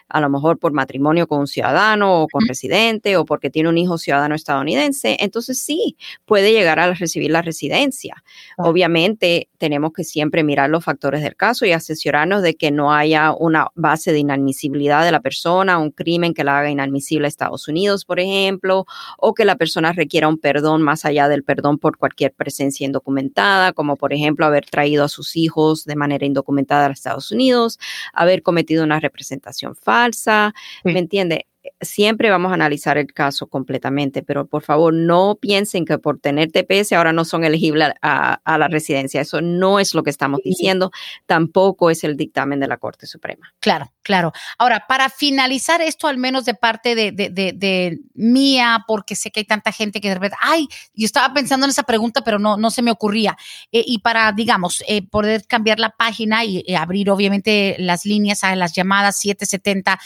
[0.10, 3.78] a lo mejor por matrimonio con un ciudadano o con residente o porque tiene un
[3.78, 8.24] hijo ciudadano estadounidense, entonces sí, puede llegar a recibir la residencia.
[8.58, 13.34] Obviamente tenemos que siempre mirar los factores del caso y asesorarnos de que no haya
[13.34, 17.68] una base de inadmisibilidad de la persona, un crimen que la haga inadmisible a Estados
[17.68, 18.86] Unidos, por ejemplo,
[19.18, 23.74] o que la persona requiera un perdón más allá del perdón por cualquier presencia indocumentada,
[23.74, 27.80] como por ejemplo haber traído a sus hijos de manera indocumentada a Estados Unidos,
[28.14, 31.48] haber cometido una representación falsa, ¿me entiende?
[31.82, 36.52] Siempre vamos a analizar el caso completamente, pero por favor no piensen que por tener
[36.52, 39.22] TPS ahora no son elegibles a, la residencia.
[39.22, 40.92] Eso no es lo que estamos diciendo,
[41.26, 43.54] tampoco es el dictamen de la Corte Suprema.
[43.60, 44.34] Claro, claro.
[44.58, 49.72] Ahora, para finalizar esto, al menos de parte de, mía, porque sé que hay tanta
[49.72, 52.82] gente que de repente, ay, yo estaba pensando en esa pregunta, pero no, no se
[52.82, 53.38] me ocurría.
[53.72, 58.44] Eh, y para, digamos, eh, poder cambiar la página y, y abrir obviamente las líneas
[58.44, 60.00] a las llamadas 770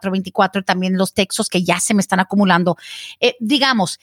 [0.00, 2.76] 686 34 24, también los textos que ya se me están acumulando.
[3.20, 3.98] Eh, digamos,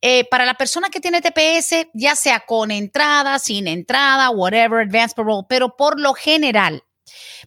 [0.00, 5.14] eh, para la persona que tiene TPS, ya sea con entrada, sin entrada, whatever, advance
[5.14, 6.84] parole, pero por lo general,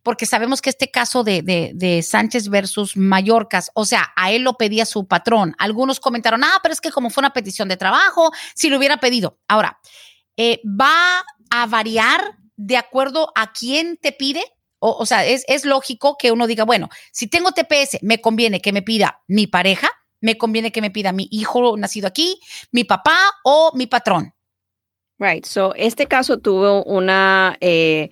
[0.03, 1.41] porque sabemos que este caso de,
[1.73, 5.55] de, Sánchez versus Mallorcas, o sea, a él lo pedía su patrón.
[5.59, 8.97] Algunos comentaron, ah, pero es que como fue una petición de trabajo, si lo hubiera
[8.97, 9.39] pedido.
[9.47, 9.79] Ahora,
[10.35, 14.43] eh, ¿va a variar de acuerdo a quién te pide?
[14.83, 18.73] O, sea, es, es lógico que uno diga, bueno, si tengo TPS, me conviene que
[18.73, 19.89] me pida mi pareja,
[20.21, 22.39] me conviene que me pida mi hijo nacido aquí,
[22.71, 24.33] mi papá o mi patrón.
[25.19, 25.45] Right.
[25.45, 27.55] So, este caso tuvo una.
[27.61, 28.09] Eh,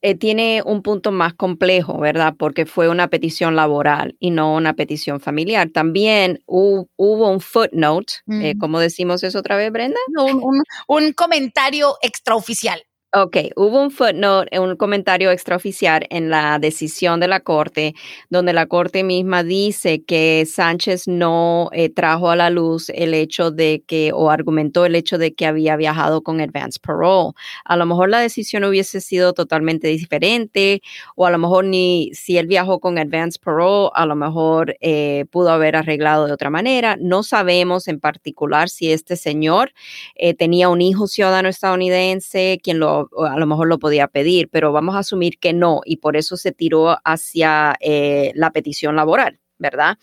[0.00, 2.34] eh, tiene un punto más complejo, ¿verdad?
[2.38, 5.68] Porque fue una petición laboral y no una petición familiar.
[5.68, 10.00] También hubo, un footnote, eh, ¿cómo decimos eso otra vez, Brenda?
[10.18, 12.82] Un, un, un comentario extraoficial.
[13.14, 17.94] Ok, hubo un footnote, un comentario extraoficial en la decisión de la Corte,
[18.30, 23.50] donde la Corte misma dice que Sánchez no eh, trajo a la luz el hecho
[23.50, 27.32] de que, o argumentó el hecho de que había viajado con advance parole.
[27.66, 30.80] A lo mejor la decisión hubiese sido totalmente diferente,
[31.14, 35.26] o a lo mejor ni si él viajó con advance parole, a lo mejor eh,
[35.30, 36.96] pudo haber arreglado de otra manera.
[36.98, 39.70] No sabemos en particular si este señor
[40.14, 44.72] eh, tenía un hijo ciudadano estadounidense, quien lo a lo mejor lo podía pedir, pero
[44.72, 49.40] vamos a asumir que no y por eso se tiró hacia eh, la petición laboral,
[49.58, 49.98] ¿verdad?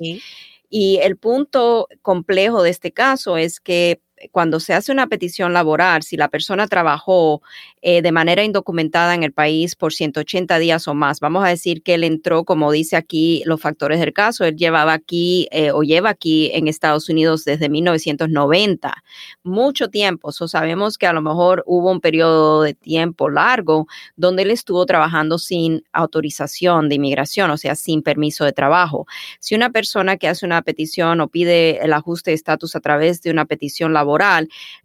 [0.69, 4.01] Y el punto complejo de este caso es que
[4.31, 7.41] cuando se hace una petición laboral, si la persona trabajó
[7.81, 11.81] eh, de manera indocumentada en el país por 180 días o más, vamos a decir
[11.81, 15.83] que él entró, como dice aquí los factores del caso, él llevaba aquí eh, o
[15.83, 19.03] lleva aquí en Estados Unidos desde 1990,
[19.43, 20.31] mucho tiempo.
[20.31, 24.85] So sabemos que a lo mejor hubo un periodo de tiempo largo donde él estuvo
[24.85, 29.07] trabajando sin autorización de inmigración, o sea, sin permiso de trabajo.
[29.39, 33.21] Si una persona que hace una petición o pide el ajuste de estatus a través
[33.21, 34.08] de una petición laboral,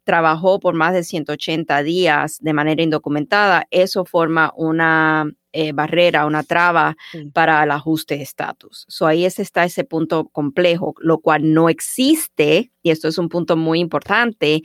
[0.05, 6.43] trabajó por más de 180 días de manera indocumentada, eso forma una eh, barrera, una
[6.43, 6.97] traba
[7.33, 8.85] para el ajuste de estatus.
[8.89, 13.57] So ahí está ese punto complejo, lo cual no existe, y esto es un punto
[13.57, 14.63] muy importante,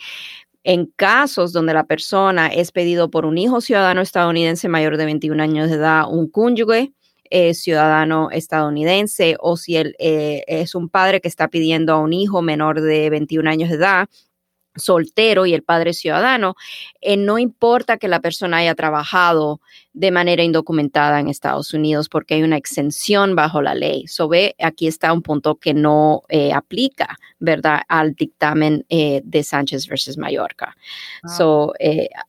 [0.64, 5.42] en casos donde la persona es pedido por un hijo ciudadano estadounidense mayor de 21
[5.42, 6.92] años de edad, un cónyuge,
[7.32, 12.12] eh, ciudadano estadounidense o si él eh, es un padre que está pidiendo a un
[12.12, 14.10] hijo menor de 21 años de edad
[14.80, 16.56] soltero y el padre ciudadano,
[17.02, 19.62] eh, no importa que la persona haya trabajado
[20.00, 24.08] de manera indocumentada en Estados Unidos porque hay una exención bajo la ley.
[24.08, 29.44] So ve, aquí está un punto que no eh, aplica, ¿verdad?, al dictamen eh, de
[29.44, 30.78] Sánchez versus Mallorca.
[31.22, 31.28] Ah.
[31.28, 31.74] So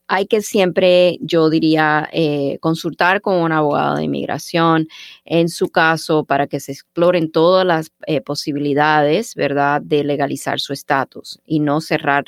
[0.09, 2.11] hay que siempre, yo diría,
[2.59, 4.89] consultar con un abogado de inmigración
[5.25, 7.93] en su caso para que se exploren todas las
[8.25, 12.25] posibilidades, ¿verdad?, de legalizar su estatus y no cerrar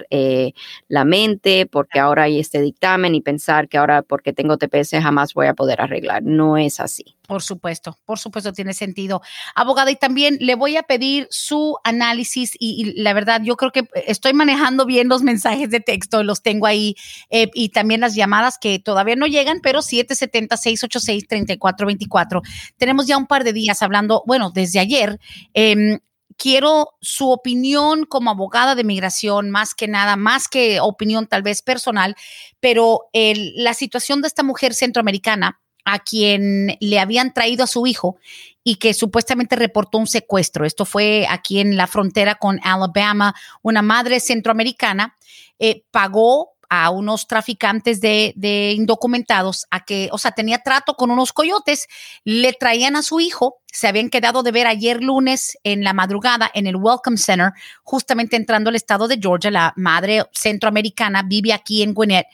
[0.87, 5.32] la mente porque ahora hay este dictamen y pensar que ahora porque tengo TPS jamás
[5.35, 6.23] voy a poder arreglar.
[6.23, 7.17] No es así.
[7.27, 9.23] Por supuesto, por supuesto, tiene sentido.
[9.55, 13.89] Abogada, y también le voy a pedir su análisis y, la verdad, yo creo que
[14.07, 16.95] estoy manejando bien los mensajes de texto, los tengo ahí
[17.31, 22.43] eh, y también las llamadas que todavía no llegan, pero 770-686-3424.
[22.77, 25.19] Tenemos ya un par de días hablando, bueno, desde ayer.
[25.55, 25.99] Em,
[26.43, 31.63] quiero su opinión como abogada de migración, más que nada, más que opinión tal vez
[31.63, 32.17] personal,
[32.59, 38.17] pero la situación de esta mujer centroamericana a quien le habían traído a su hijo
[38.65, 40.65] y que supuestamente reportó un secuestro.
[40.65, 43.37] Esto fue aquí en la frontera con Alabama.
[43.63, 45.17] Una madre centroamericana
[45.61, 51.11] eh, pagó a unos traficantes de, de, indocumentados a que, o sea, tenía trato con
[51.11, 51.87] unos coyotes,
[52.25, 56.51] le traían a su hijo, se habían quedado de ver ayer lunes en la madrugada
[56.55, 61.83] en el Welcome Center, justamente entrando al estado de Georgia, la madre centroamericana vive aquí
[61.83, 62.27] en Gwinnett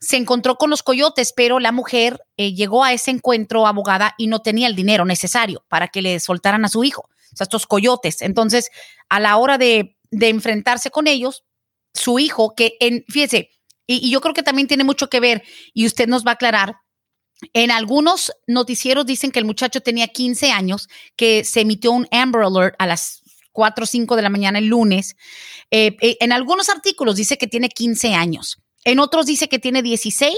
[0.00, 4.28] se encontró con los coyotes, pero la mujer eh, llegó a ese encuentro abogada y
[4.28, 7.66] no tenía el dinero necesario para que le soltaran a su hijo, o sea, estos
[7.66, 8.22] coyotes.
[8.22, 8.70] Entonces,
[9.08, 11.44] a la hora de, enfrentarse con ellos,
[11.94, 13.50] su hijo, que en, fíjese,
[13.86, 16.76] y, yo creo que también tiene mucho que ver, y usted nos va a aclarar,
[17.52, 22.42] en algunos noticieros dicen que el muchacho tenía 15 años, que se emitió un Amber
[22.42, 23.22] Alert a las
[23.52, 25.16] 4 o 5 de la mañana el lunes.
[25.70, 28.58] Eh, eh, en algunos artículos dice que tiene 15 años.
[28.84, 30.36] En otros dice que tiene 16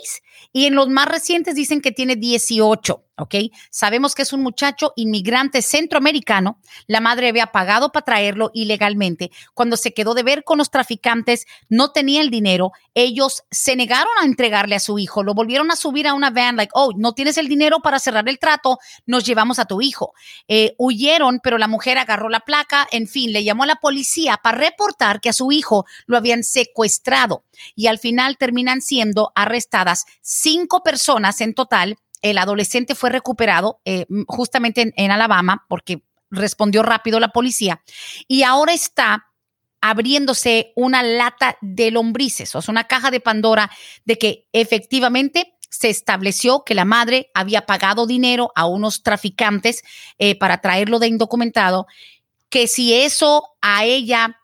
[0.53, 3.07] y en los más recientes dicen que tiene 18.
[3.19, 3.35] ¿ok?
[3.71, 6.59] Sabemos que es un muchacho inmigrante centroamericano.
[6.87, 9.31] La madre había pagado para traerlo ilegalmente.
[9.55, 12.73] Cuando se quedó de ver con los traficantes, no tenía el dinero.
[12.95, 15.23] Ellos se negaron a entregarle a su hijo.
[15.23, 18.29] Lo volvieron a subir a una van, like, oh, no tienes el dinero para cerrar
[18.29, 20.13] el trato, nos llevamos a tu hijo.
[20.49, 22.87] Eh, huyeron, pero la mujer agarró la placa.
[22.91, 26.45] En fin, le llamó a la policía para reportar que a su hijo lo habían
[26.45, 27.45] secuestrado.
[27.75, 34.07] Y al final terminan siendo arrestadas cinco personas en total el adolescente fue recuperado eh,
[34.27, 37.81] justamente en, Alabama porque respondió rápido la policía
[38.27, 39.29] y ahora está
[39.81, 43.71] abriéndose una lata de lombrices, o sea, una caja de Pandora
[44.05, 49.85] de que efectivamente se estableció que la madre había pagado dinero a unos traficantes
[50.19, 51.87] eh, para traerlo de indocumentado,
[52.49, 54.41] que si eso a ella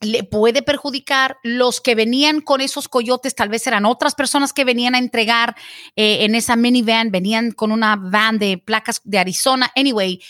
[0.00, 1.38] le puede perjudicar.
[1.42, 5.56] Los que venían con esos coyotes tal vez eran otras personas que venían a entregar
[5.96, 9.70] eh, en esa minivan, venían con una van de placas de Arizona.
[9.76, 10.20] Anyway,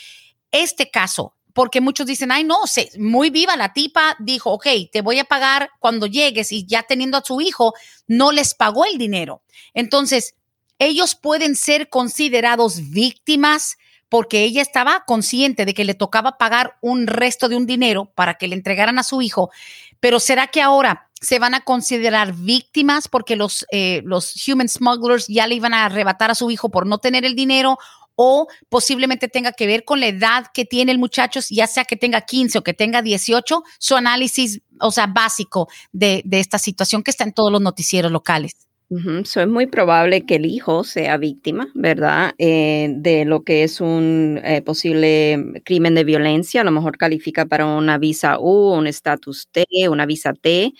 [0.50, 2.58] este caso, porque muchos dicen, ay, no,
[2.98, 7.16] muy viva la tipa, dijo, ok, te voy a pagar cuando llegues y ya teniendo
[7.16, 7.74] a su hijo,
[8.06, 9.42] no les pagó el dinero.
[9.72, 10.34] Entonces,
[10.78, 13.78] ellos pueden ser considerados víctimas
[14.14, 18.34] porque ella estaba consciente de que le tocaba pagar un resto de un dinero para
[18.34, 19.50] que le entregaran a su hijo,
[19.98, 25.26] pero ¿será que ahora se van a considerar víctimas porque los, eh, los human smugglers
[25.26, 27.76] ya le iban a arrebatar a su hijo por no tener el dinero?
[28.14, 31.96] o posiblemente tenga que ver con la edad que tiene el muchacho, ya sea que
[31.96, 37.02] tenga 15 o que tenga 18, su análisis, o sea, básico de, de esta situación
[37.02, 41.68] que está en todos los noticieros locales es muy probable que el hijo sea víctima,
[41.74, 42.32] ¿verdad?
[42.38, 46.60] Eh, de lo que es un eh, posible crimen de violencia.
[46.60, 50.72] A lo mejor califica para una visa U, un estatus T, una visa T,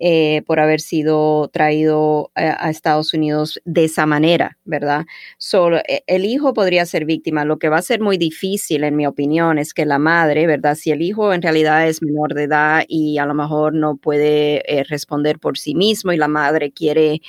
[0.00, 5.04] eh, por haber sido traído a Estados Unidos de esa manera, ¿verdad?
[5.38, 7.44] Solo el hijo podría ser víctima.
[7.44, 10.74] Lo que va a ser muy difícil, en mi opinión, es que la madre, ¿verdad?
[10.76, 14.62] Si el hijo en realidad es menor de edad y a lo mejor no puede
[14.88, 17.20] responder por sí mismo y la madre quiere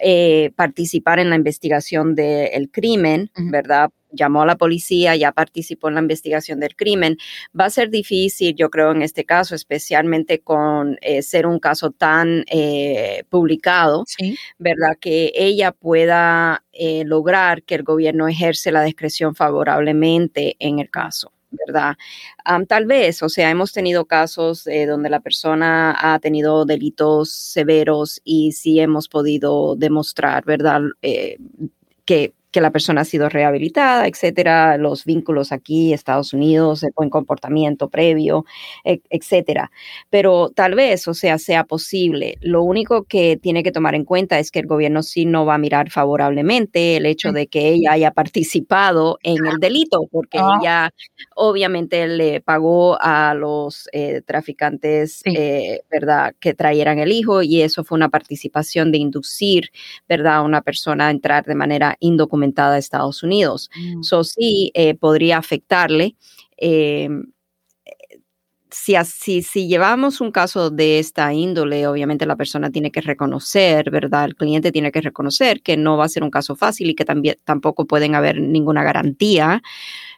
[0.00, 3.90] eh, participar en la investigación del crimen, ¿verdad?
[4.10, 7.18] Llamó a la policía, ya participó en la investigación del crimen.
[7.58, 11.90] Va a ser difícil, yo creo, en este caso, especialmente con eh, ser un caso
[11.90, 14.04] tan eh, publicado,
[14.58, 14.96] ¿verdad?
[15.00, 16.62] Que ella pueda
[17.04, 21.35] lograr que el gobierno ejerce la discreción favorablemente en el caso.
[21.66, 21.96] ¿Verdad?
[22.68, 28.20] tal vez, o sea, hemos tenido casos eh, donde la persona ha tenido delitos severos
[28.24, 30.82] y sí hemos podido demostrar, ¿verdad?
[31.02, 31.38] Eh,
[32.04, 37.10] que que la persona ha sido rehabilitada, etcétera, los vínculos aquí, Estados Unidos, el buen
[37.10, 38.46] comportamiento previo,
[38.82, 39.70] etcétera.
[40.08, 42.38] Pero tal vez, o sea, sea posible.
[42.40, 45.56] Lo único que tiene que tomar en cuenta es que el gobierno sí no va
[45.56, 50.56] a mirar favorablemente el hecho de que ella haya participado en el delito, porque ah.
[50.58, 50.90] ella
[51.34, 57.84] obviamente le pagó a los eh, traficantes, eh, ¿verdad?, que trajeran el hijo y eso
[57.84, 59.68] fue una participación de inducir,
[60.08, 63.70] ¿verdad?, a una persona a entrar de manera indocumentada a Estados Unidos.
[63.76, 64.02] Mm.
[64.02, 66.16] So sí eh, podría afectarle.
[66.56, 67.08] Eh,
[68.70, 73.90] si, si, si, llevamos un caso de esta índole, obviamente la persona tiene que reconocer,
[73.90, 74.26] ¿verdad?
[74.26, 77.04] El cliente tiene que reconocer que no va a ser un caso fácil y que
[77.04, 79.62] también tampoco pueden haber ninguna garantía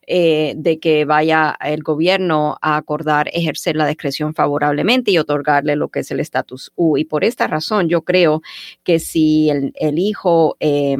[0.07, 5.89] eh, de que vaya el gobierno a acordar ejercer la discreción favorablemente y otorgarle lo
[5.89, 6.97] que es el estatus U.
[6.97, 8.43] Y por esta razón yo creo
[8.83, 10.57] que si el, el hijo...
[10.61, 10.97] Eh,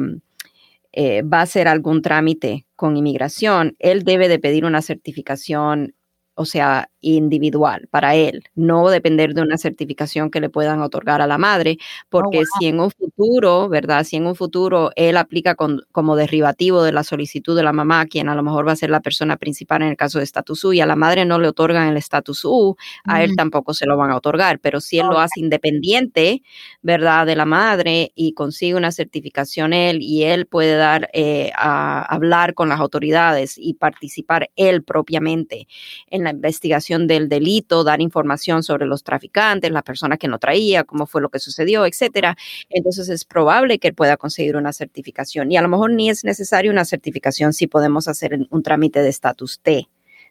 [0.95, 5.95] va a hacer algún trámite con inmigración, él debe de pedir una certificación
[6.39, 11.27] o sea, individual para él, no depender de una certificación que le puedan otorgar a
[11.27, 11.77] la madre,
[12.07, 14.05] porque oh, si en un futuro, ¿verdad?
[14.05, 18.29] Si en un futuro él aplica como derivativo de la solicitud de la mamá, quien
[18.29, 20.71] a lo mejor va a ser la persona principal en el caso de estatus U,
[20.71, 23.97] y a la madre no le otorgan el estatus U, a él tampoco se lo
[23.97, 26.41] van a otorgar, pero si él lo hace independiente,
[26.81, 27.25] ¿verdad?
[27.25, 32.53] De la madre y consigue una certificación él y él puede dar eh, a hablar
[32.53, 35.67] con las autoridades y participar él propiamente
[36.09, 40.83] en la investigación del delito, dar información sobre los traficantes, las personas que no traía,
[40.83, 42.37] cómo fue lo que sucedió, etcétera.
[42.69, 46.71] Entonces es probable que pueda conseguir una certificación y a lo mejor ni es necesario
[46.71, 49.87] una certificación si podemos hacer un trámite de estatus T,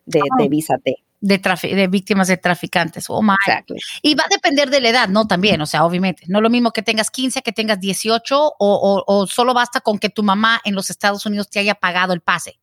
[0.06, 0.48] de, de oh.
[0.48, 1.40] visa T de,
[1.74, 3.06] de víctimas de traficantes.
[3.08, 3.34] Oh my.
[4.02, 5.26] Y va a depender de la edad, ¿no?
[5.26, 6.24] También, o sea, obviamente.
[6.28, 9.80] No es lo mismo que tengas 15, que tengas 18, o, o, o solo basta
[9.80, 12.58] con que tu mamá en los Estados Unidos te haya pagado el pase.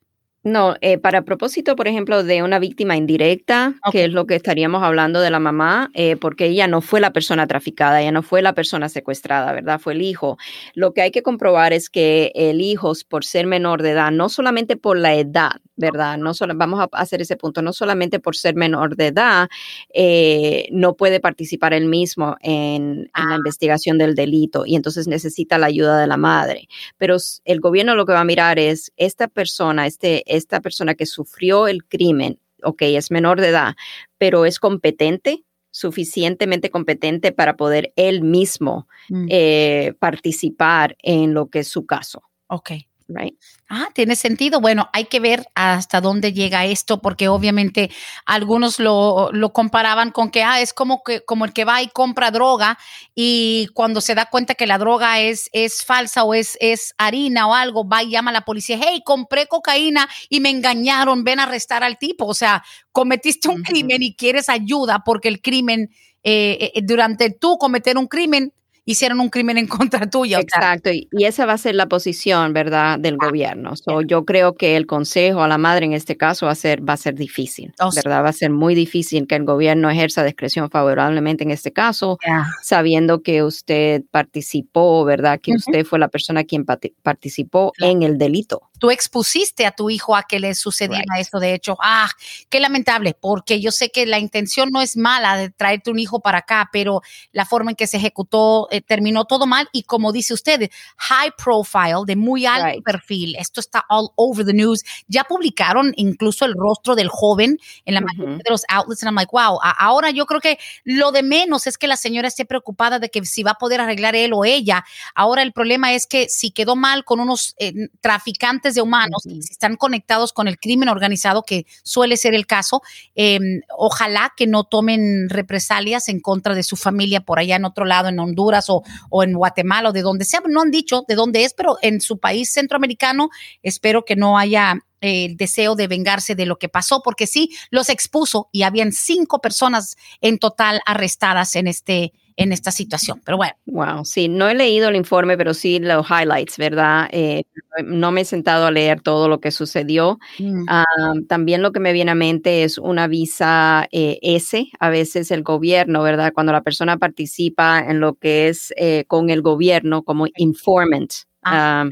[0.45, 4.83] No, eh, para propósito, por ejemplo, de una víctima indirecta, que es lo que estaríamos
[4.83, 8.43] hablando de la mamá, eh, porque ella no fue la persona traficada, ella no fue
[8.43, 9.79] la persona secuestrada, ¿verdad?
[9.79, 10.37] Fue el hijo.
[10.75, 14.29] Lo que hay que comprobar es que el hijo, por ser menor de edad, no
[14.29, 16.17] solamente por la edad, ¿verdad?
[16.17, 19.49] No solo, vamos a hacer ese punto, no solamente por ser menor de edad,
[19.93, 23.35] eh, no puede participar él mismo en, en, la ah.
[23.35, 26.67] investigación del delito y entonces necesita la ayuda de la madre.
[26.97, 31.05] Pero el gobierno lo que va a mirar es esta persona, este esta persona que
[31.05, 33.75] sufrió el crimen, ok, es menor de edad,
[34.17, 39.25] pero es competente, suficientemente competente para poder él mismo mm.
[39.29, 42.23] eh, participar en lo que es su caso.
[42.47, 42.71] Ok.
[43.07, 43.35] Right.
[43.69, 44.59] Ah, tiene sentido.
[44.59, 47.91] Bueno, hay que ver hasta dónde llega esto, porque obviamente
[48.25, 51.89] algunos lo, lo, comparaban con que ah, es como que como el que va y
[51.89, 52.79] compra droga
[53.13, 57.47] y cuando se da cuenta que la droga es, es falsa o es, es harina
[57.47, 61.39] o algo, va y llama a la policía, hey, compré cocaína y me engañaron, ven
[61.39, 62.25] a arrestar al tipo.
[62.25, 65.91] O sea, cometiste un crimen y quieres ayuda porque el crimen,
[66.23, 68.51] eh, eh, durante tú cometer un crimen,
[68.85, 70.39] hicieron un crimen en contra tuya.
[70.39, 73.75] Exacto, y, esa va a ser la posición, ¿verdad, del ah, gobierno.
[73.75, 76.87] So, yo creo que el consejo a la madre en este caso va a ser,
[76.87, 78.23] va a ser difícil, oh, ¿verdad?
[78.23, 82.17] Va a ser muy difícil que el gobierno ejerza discreción favorablemente en este caso,
[82.61, 85.39] sabiendo que usted participó, ¿verdad?
[85.41, 90.15] Que usted fue la persona quien participó en el delito tú expusiste a tu hijo
[90.15, 91.39] a que le sucediera esto.
[91.39, 92.09] De hecho, ah,
[92.49, 96.19] qué lamentable, porque yo sé que la intención no es mala de traerte un hijo
[96.19, 99.67] para acá, pero la forma en que se ejecutó eh, terminó todo mal.
[99.71, 103.35] Y como dice usted, high profile, de muy alto perfil.
[103.37, 104.83] Esto está all over the news.
[105.07, 109.03] Ya publicaron incluso el rostro del joven en la mayoría de los outlets.
[109.03, 112.27] And I'm like, wow, ahora yo creo que lo de menos es que la señora
[112.27, 114.83] esté preocupada de que si va a poder arreglar él o ella.
[115.13, 119.39] Ahora el problema es que si quedó mal con unos eh, traficantes de humanos si
[119.39, 122.81] están conectados con el crimen organizado, que suele ser el caso,
[123.15, 127.85] em, ojalá que no tomen represalias en contra de su familia por allá en otro
[127.85, 130.41] lado, en Honduras o, o en Guatemala o de donde sea.
[130.47, 133.29] No han dicho de dónde es, pero en su país centroamericano
[133.63, 137.89] espero que no haya el deseo de vengarse de lo que pasó, porque sí, los
[137.89, 143.21] expuso y habían cinco personas en total arrestadas en este en esta situación.
[143.25, 143.53] Pero bueno.
[143.65, 147.07] Wow, sí, no he leído el informe, pero sí los highlights, ¿verdad?
[147.11, 147.43] Eh,
[147.83, 150.19] no me he sentado a leer todo lo que sucedió.
[150.39, 150.65] Mm.
[150.67, 150.85] Ah,
[151.27, 155.43] también lo que me viene a mente es una visa eh, S, a veces el
[155.43, 156.33] gobierno, ¿verdad?
[156.33, 161.11] Cuando la persona participa en lo que es eh, con el gobierno como informant.
[161.43, 161.85] Ah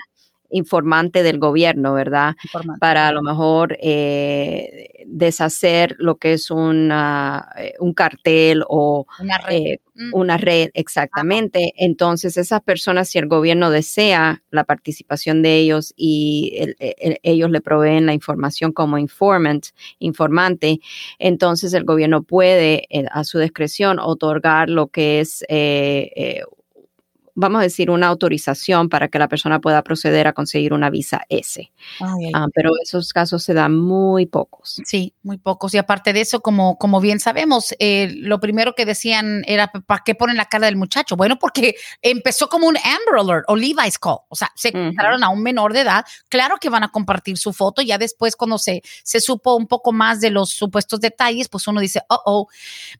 [0.53, 2.35] informante del gobierno, ¿verdad?
[2.79, 9.39] Para a lo mejor eh, deshacer lo que es una, eh, un cartel o una
[9.39, 10.09] red, eh, mm.
[10.13, 11.73] una red exactamente.
[11.75, 16.55] Entonces, esas personas, si el gobierno desea la participación de ellos y
[17.23, 20.79] ellos le proveen la información como informant, informante,
[21.17, 25.43] entonces el gobierno puede a su discreción otorgar lo que es
[27.35, 31.21] vamos a decir, una autorización para que la persona pueda proceder a conseguir una visa
[31.29, 31.71] S.
[31.99, 34.81] Ah, pero esos casos se dan muy pocos.
[34.85, 35.73] Sí, muy pocos.
[35.73, 40.03] Y aparte de eso, como, como bien sabemos, eh, lo primero que decían era, ¿para
[40.05, 41.15] qué ponen la cara del muchacho?
[41.15, 44.19] Bueno, porque empezó como un Amber Alert o Levi's Call.
[44.29, 46.05] O sea, se encontraron a un menor de edad.
[46.29, 47.81] Claro que van a compartir su foto.
[47.81, 51.81] Ya después, cuando se, se supo un poco más de los supuestos detalles, pues uno
[51.81, 52.47] dice, oh, oh.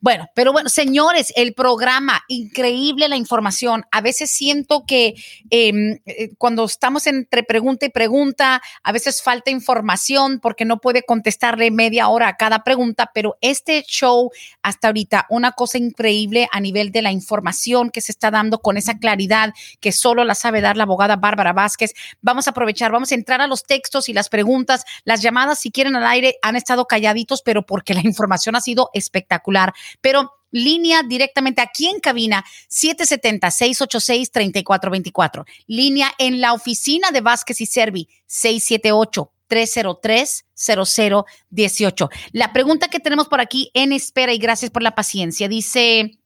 [0.01, 3.83] Bueno, pero bueno, señores, el programa, increíble la información.
[3.91, 5.15] A veces siento que
[5.49, 11.03] em, eh, cuando estamos entre pregunta y pregunta, a veces falta información porque no puede
[11.03, 16.59] contestarle media hora a cada pregunta, pero este show hasta ahorita, una cosa increíble a
[16.59, 20.61] nivel de la información que se está dando con esa claridad que solo la sabe
[20.61, 21.93] dar la abogada Bárbara Vázquez.
[22.21, 25.71] Vamos a aprovechar, vamos a entrar a los textos y las preguntas, las llamadas, si
[25.71, 29.73] quieren al aire, han estado calladitos, pero porque la información ha sido espectacular.
[30.01, 35.43] Pero línea directamente aquí en cabina 770-686-3424.
[35.67, 39.29] Línea en la oficina de Vázquez y Servi 678.
[39.49, 42.09] 303-0018.
[42.31, 46.17] La pregunta que tenemos por aquí en espera y gracias por la paciencia dice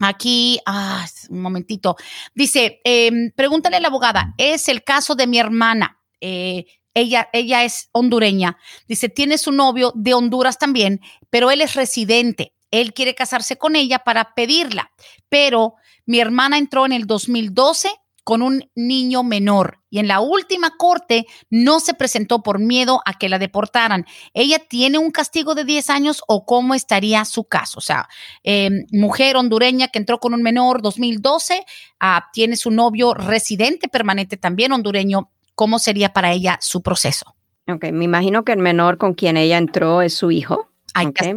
[0.00, 1.96] aquí, ah, un momentito,
[2.34, 6.02] dice, eh, pregúntale a la abogada, es el caso de mi hermana.
[6.20, 8.58] Eh, ella, ella es hondureña.
[8.88, 12.54] Dice, tiene su novio de Honduras también, pero él es residente.
[12.80, 14.90] Él quiere casarse con ella para pedirla,
[15.28, 15.74] pero
[16.04, 17.88] mi hermana entró en el 2012
[18.26, 23.14] con un niño menor y en la última corte no se presentó por miedo a
[23.14, 24.04] que la deportaran.
[24.34, 27.78] ¿Ella tiene un castigo de 10 años o cómo estaría su caso?
[27.78, 28.08] O sea,
[28.42, 31.64] em, mujer hondureña que entró con un menor 2012,
[32.00, 35.30] ah, tiene su novio residente permanente también hondureño.
[35.54, 37.36] ¿Cómo sería para ella su proceso?
[37.68, 40.72] Ok, me imagino que el menor con quien ella entró es su hijo.
[40.94, 41.32] Hay que.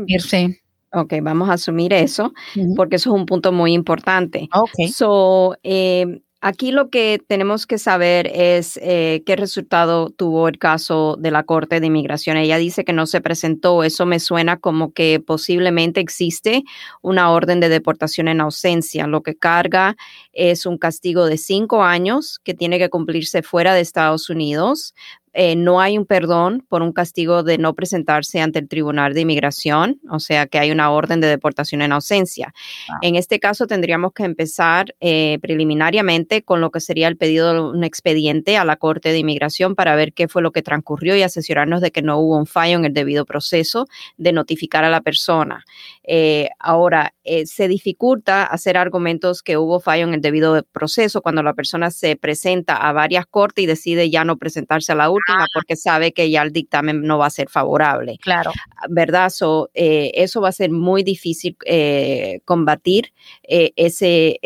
[0.92, 2.34] Ok, vamos a asumir eso,
[2.76, 4.50] porque eso es un punto muy importante.
[4.54, 4.90] Ok.
[4.92, 11.18] So, eh, Aquí lo que tenemos que saber es eh, qué resultado tuvo el caso
[11.20, 12.38] de la Corte de Inmigración.
[12.38, 13.84] Ella dice que no se presentó.
[13.84, 16.64] Eso me suena como que posiblemente existe
[17.02, 19.06] una orden de deportación en ausencia.
[19.06, 19.98] Lo que carga
[20.32, 24.94] es un castigo de cinco años que tiene que cumplirse fuera de Estados Unidos
[25.34, 29.22] eh, no hay un perdón por un castigo de no presentarse ante el Tribunal de
[29.22, 32.54] Inmigración, o sea que hay una orden de deportación en ausencia.
[32.90, 32.98] Ah.
[33.02, 37.60] En este caso tendríamos que empezar eh, preliminariamente con lo que sería el pedido de
[37.62, 41.22] un expediente a la Corte de Inmigración para ver qué fue lo que transcurrió y
[41.22, 45.02] asesorarnos de que no hubo un fallo en el debido proceso de notificar a la
[45.02, 45.64] persona.
[46.04, 47.14] Eh, ahora,
[47.46, 52.16] se dificulta hacer argumentos que hubo fallo en el debido proceso cuando la persona se
[52.16, 55.19] presenta a varias cortes y decide ya no presentarse a la última
[55.54, 58.18] porque sabe que ya el dictamen no va a ser favorable.
[58.22, 58.52] Claro.
[58.90, 59.30] ¿Verdad?
[59.30, 63.14] So, eh, eso va a ser muy difícil eh, combatir
[63.44, 64.40] eh, ese,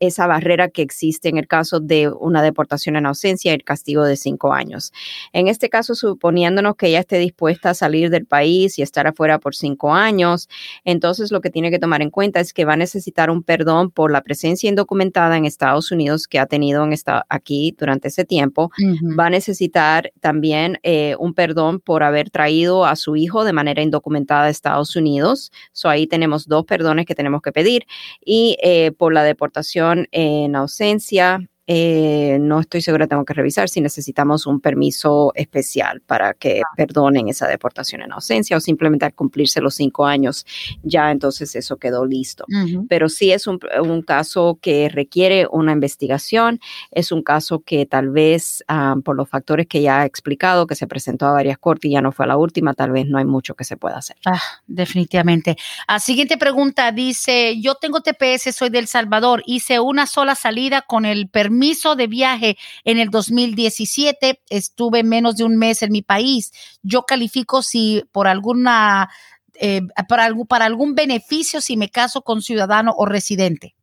[0.00, 4.04] esa barrera que existe en el caso de una deportación en ausencia y el castigo
[4.04, 4.92] de cinco años.
[5.32, 9.38] En este caso, suponiéndonos que ella esté dispuesta a salir del país y estar afuera
[9.38, 10.48] por cinco años,
[10.84, 13.90] entonces lo que tiene que tomar en cuenta es que va a necesitar un perdón
[13.90, 18.24] por la presencia indocumentada en Estados Unidos que ha tenido en esta, aquí durante ese
[18.24, 18.70] tiempo.
[19.18, 23.82] Va a necesitar también eh, un perdón por haber traído a su hijo de manera
[23.82, 25.52] indocumentada a Estados Unidos.
[25.72, 27.86] So, ahí tenemos dos perdones que tenemos que pedir.
[28.24, 31.40] Y eh, por la deportación en ausencia,
[31.70, 36.68] eh, no estoy segura, tengo que revisar si necesitamos un permiso especial para que ah.
[36.74, 40.46] perdonen esa deportación en ausencia o simplemente al cumplirse los cinco años,
[40.82, 42.46] ya entonces eso quedó listo.
[42.88, 43.58] Pero sí es un,
[44.06, 46.58] caso que requiere una investigación,
[46.90, 50.74] es un caso que tal vez ah, por los factores que ya he explicado, que
[50.74, 53.26] se presentó a varias cortes y ya no fue la última, tal vez no hay
[53.26, 54.16] mucho que se pueda hacer.
[54.24, 55.58] Ah, definitivamente.
[55.86, 61.04] La siguiente pregunta dice, yo tengo TPS, soy del Salvador, hice una sola salida con
[61.04, 64.40] el permiso permiso de viaje en el 2017.
[64.48, 66.52] Estuve menos de un mes en mi país.
[66.82, 69.10] Yo califico si por alguna,
[69.54, 73.74] eh, para, algún, para algún beneficio si me caso con ciudadano o residente.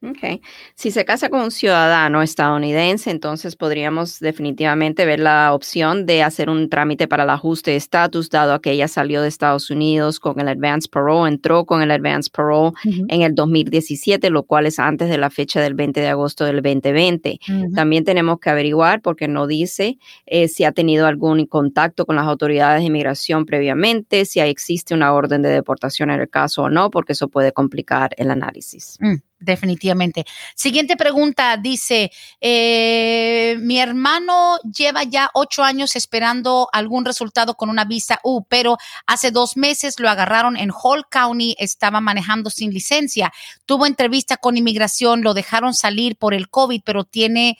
[0.00, 0.40] Ok.
[0.76, 6.48] Si se casa con un ciudadano estadounidense, entonces podríamos definitivamente ver la opción de hacer
[6.50, 10.38] un trámite para el ajuste de estatus, dado que ella salió de Estados Unidos con
[10.38, 15.08] el advance parole, entró con el advance parole en el 2017, lo cual es antes
[15.08, 17.40] de la fecha del 20 de agosto del 2020.
[17.74, 22.26] También tenemos que averiguar, porque no dice eh, si ha tenido algún contacto con las
[22.26, 26.88] autoridades de inmigración previamente, si existe una orden de deportación en el caso o no,
[26.90, 28.96] porque eso puede complicar el análisis.
[29.00, 30.24] Mm definitivamente.
[30.54, 32.10] Siguiente pregunta, dice,
[32.40, 38.76] eh, mi hermano lleva ya ocho años esperando algún resultado con una visa U, pero
[39.06, 43.32] hace dos meses lo agarraron en Hall County, estaba manejando sin licencia,
[43.66, 47.58] tuvo entrevista con inmigración, lo dejaron salir por el COVID, pero tiene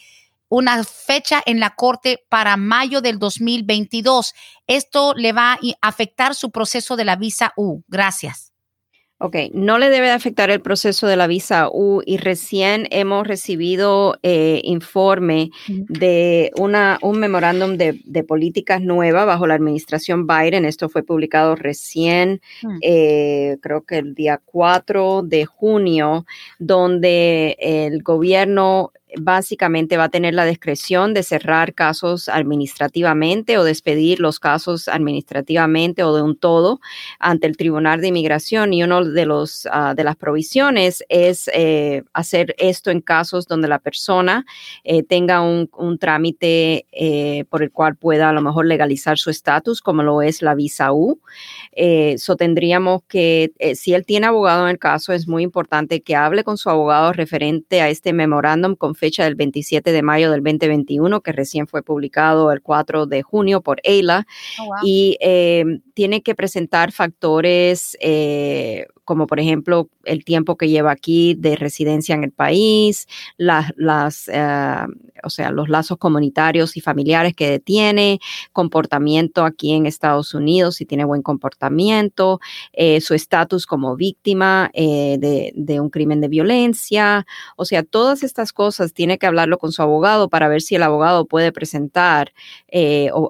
[0.49, 4.35] una fecha en la corte para mayo del 2022.
[4.66, 7.83] Esto le va a afectar su proceso de la visa U.
[7.87, 8.53] Gracias.
[9.20, 14.16] Ok, no le debe afectar el proceso de la visa U y recién hemos recibido
[14.22, 20.64] eh, informe de una, un memorándum de, políticas nueva bajo la administración Biden.
[20.64, 22.78] Esto fue publicado recién, mm.
[22.80, 26.24] eh, creo que el día 4 de junio,
[26.60, 34.20] donde el gobierno básicamente va a tener la discreción de cerrar casos administrativamente o despedir
[34.20, 36.80] los casos administrativamente o de un todo
[37.18, 42.02] ante el Tribunal de Inmigración y uno de los ah, de las provisiones es eh,
[42.12, 44.44] hacer esto en casos donde la persona
[44.84, 49.80] eh, tenga un, trámite eh, por el cual pueda a lo mejor legalizar su estatus
[49.80, 51.20] como lo es la visa U.
[51.72, 56.44] Eso tendríamos que si él tiene abogado en el caso es muy importante que hable
[56.44, 61.22] con su abogado referente a este memorándum con fecha del 27 de mayo del 2021,
[61.22, 64.26] que recién fue publicado el 4 de junio por EILA.
[64.61, 70.90] Oh, y eh, tiene que presentar factores eh, como por ejemplo el tiempo que lleva
[70.90, 74.86] aquí de residencia en el país, las, las eh,
[75.22, 78.20] o sea, los lazos comunitarios y familiares que tiene,
[78.52, 82.40] comportamiento aquí en Estados Unidos, si tiene buen comportamiento,
[82.72, 88.52] eh, su estatus como víctima eh, de, un crimen de violencia, o sea, todas estas
[88.52, 92.32] cosas tiene que hablarlo con su abogado para ver si el abogado puede presentar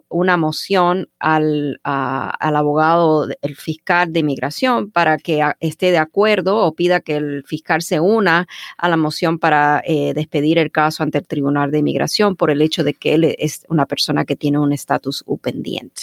[0.09, 6.75] una moción al, al abogado, el fiscal de inmigración, para que esté de acuerdo o
[6.75, 11.19] pida que el fiscal se una a la moción para eh, despedir el caso ante
[11.19, 14.59] el Tribunal de Inmigración por el hecho de que él es una persona que tiene
[14.59, 16.03] un estatus pendiente.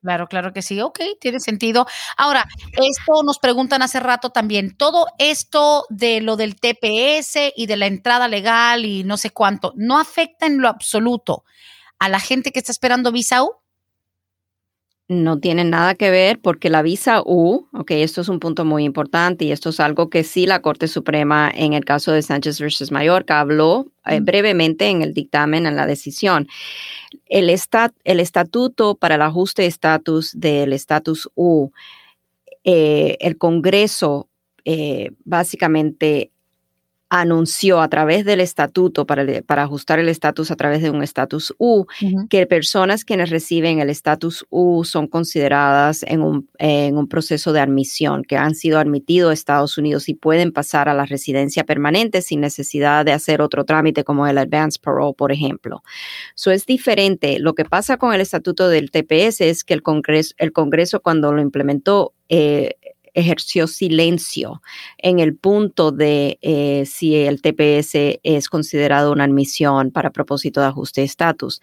[0.00, 0.80] Claro, claro que sí.
[0.80, 1.86] Ok, tiene sentido.
[2.16, 4.76] Ahora, esto nos preguntan hace rato también.
[4.76, 9.72] Todo esto de lo del TPS y de la entrada legal y no sé cuánto,
[9.76, 11.44] ¿no afecta en lo absoluto
[11.98, 13.52] a la gente que está esperando visa U?
[15.08, 18.84] No tiene nada que ver porque la visa U, ok, esto es un punto muy
[18.84, 22.60] importante y esto es algo que sí la Corte Suprema en el caso de Sánchez
[22.60, 26.48] versus Mallorca habló eh, brevemente en el dictamen, en la decisión.
[27.26, 27.54] El,
[28.04, 31.70] el estatuto para el ajuste de estatus del estatus U,
[32.64, 34.28] eh, el Congreso
[34.64, 36.32] eh, básicamente
[37.08, 41.54] anunció a través del estatuto, para, para ajustar el estatus a través de un estatus
[41.58, 41.86] U,
[42.28, 47.60] que personas quienes reciben el estatus U son consideradas en un, en un, proceso de
[47.60, 52.22] admisión, que han sido admitidos a Estados Unidos y pueden pasar a la residencia permanente
[52.22, 55.82] sin necesidad de hacer otro trámite como el advance parole, por ejemplo.
[56.34, 57.38] Eso es diferente.
[57.38, 61.32] Lo que pasa con el estatuto del TPS es que el Congreso, el Congreso cuando
[61.32, 62.74] lo implementó, eh,
[63.16, 64.62] ejerció silencio
[64.98, 70.66] en el punto de eh, si el TPS es considerado una admisión para propósito de
[70.66, 71.60] ajuste de estatus.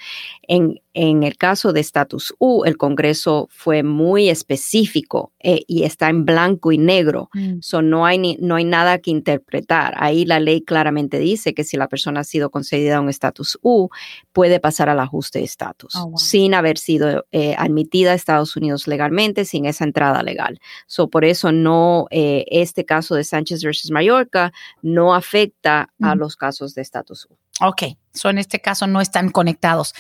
[0.48, 6.10] En, en el caso de estatus U, el Congreso fue muy específico eh, y está
[6.10, 7.30] en blanco y negro.
[7.34, 7.60] Mm.
[7.84, 9.94] no, hay no hay nada que interpretar.
[9.98, 13.90] Ahí la ley claramente dice que si la persona ha sido concedida un estatus U,
[14.32, 18.88] puede pasar al ajuste de estatus oh, sin haber sido eh, admitida a Estatus Unidos
[18.88, 20.60] legalmente, sin esa entrada legal.
[20.88, 26.36] So, por eso no, eh, este caso de Sánchez versus Mallorca no afecta a los
[26.36, 27.38] casos de estatus U.
[27.62, 27.84] Ok,
[28.14, 29.94] so en este caso no están conectados.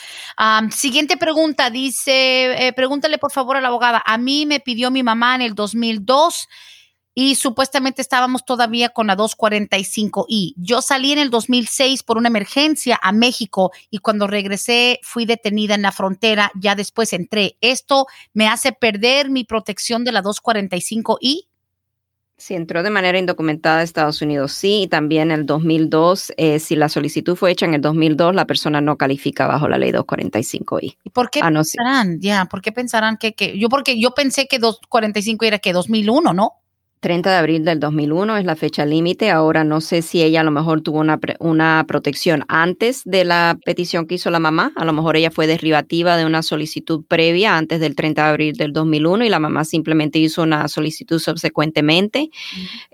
[0.71, 5.03] siguiente pregunta, dice, eh, pregúntale por favor a la abogada, a mí me pidió mi
[5.03, 6.47] mamá en el 2002
[7.15, 10.53] y supuestamente estábamos todavía con la 245i.
[10.57, 15.75] Yo salí en el 2006 por una emergencia a México y cuando regresé fui detenida
[15.75, 17.57] en la frontera, ya después entré.
[17.61, 21.47] ¿Esto me hace perder mi protección de la 245i?
[22.35, 26.59] Si entró de manera indocumentada a Estados Unidos, sí, y también en el 2002, eh,
[26.59, 29.91] si la solicitud fue hecha en el 2002, la persona no califica bajo la ley
[29.91, 30.97] 245I.
[31.03, 32.19] ¿Y por qué ah, pensarán?
[32.19, 36.33] Ya, ¿por qué pensarán que, que, yo porque yo pensé que 245 era que 2001,
[36.33, 36.62] ¿no?
[37.03, 39.29] 30 de abril del 2001 es la fecha límite.
[39.29, 43.59] Ahora no sé si ella a lo mejor tuvo una, una protección antes de la
[43.65, 44.71] petición que hizo la mamá.
[44.77, 48.53] A lo mejor ella fue derivativa de una solicitud previa antes del 30 de abril
[48.55, 52.29] del 2001 y la mamá simplemente hizo una solicitud subsecuentemente.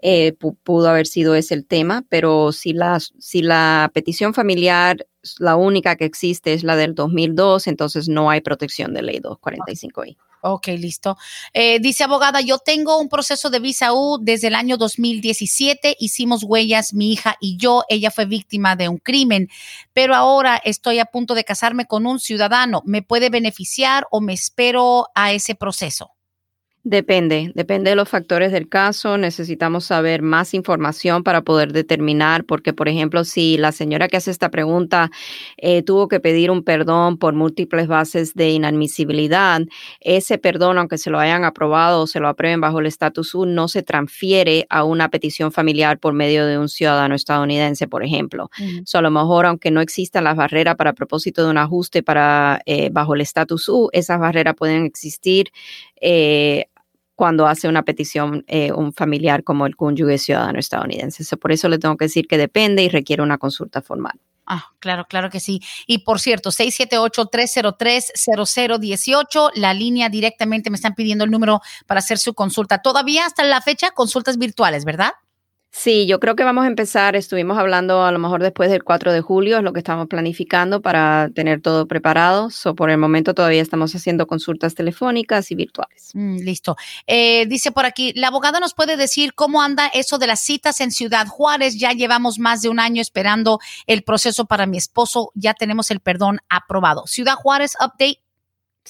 [0.02, 0.34] Eh,
[0.64, 5.06] pudo haber sido ese el tema, pero si la, si la petición familiar
[5.38, 10.18] la única que existe es la del 2002, entonces no hay protección de ley 245i.
[10.42, 11.18] Ok, listo.
[11.54, 15.98] Eh, dice abogada, yo tengo un proceso de visa U desde el año 2017.
[16.00, 17.84] Hicimos huellas, mi hija y yo.
[17.90, 19.50] Ella fue víctima de un crimen,
[19.92, 22.82] pero ahora estoy a punto de casarme con un ciudadano.
[22.86, 26.12] ¿Me puede beneficiar o me espero a ese proceso?
[26.86, 29.18] Depende, depende de los factores del caso.
[29.18, 34.32] Necesitamos saber más información para poder determinar, porque, por ejemplo, si la señora que hace
[34.32, 35.12] esta pregunta
[35.58, 39.62] eh, tuvo que pedir un perdón por múltiples bases de inadmisibilidad,
[40.00, 43.46] ese perdón, aunque se lo hayan aprobado o se lo aprueben bajo el estatus U,
[43.46, 48.50] no se transfiere a una petición familiar por medio de un ciudadano estadounidense, por ejemplo.
[48.94, 52.90] a lo mejor, aunque no existan las barreras para propósito de un ajuste para eh,
[52.90, 55.52] bajo el estatus U, esas barreras pueden existir
[56.02, 56.69] eh,
[57.20, 61.36] cuando hace una petición eh, un familiar como el cónyuge ciudadano estadounidense.
[61.36, 64.18] por eso le tengo que decir que depende y requiere una consulta formal.
[64.46, 65.60] Ah, claro, claro que sí.
[65.86, 72.34] Y por cierto, 678-303-0018, la línea directamente me están pidiendo el número para hacer su
[72.34, 72.82] consulta.
[72.82, 75.12] Todavía hasta la fecha, consultas virtuales, ¿verdad?
[75.72, 77.16] Sí, yo creo que vamos a empezar.
[77.16, 80.82] Estuvimos hablando a lo mejor después del 4 de julio, es lo que estamos planificando
[80.82, 82.50] para tener todo preparado.
[82.50, 86.10] So, por el momento todavía estamos haciendo consultas telefónicas y virtuales.
[86.16, 86.76] Mm, listo.
[87.06, 90.82] Eh, dice por aquí, la abogada nos puede decir cómo anda eso de las citas
[90.82, 91.78] en Ciudad Juárez.
[91.78, 95.32] Ya llevamos más de un año esperando el proceso para mi esposo.
[95.36, 97.04] Ya tenemos el perdón aprobado.
[97.06, 98.22] Ciudad Juárez, update.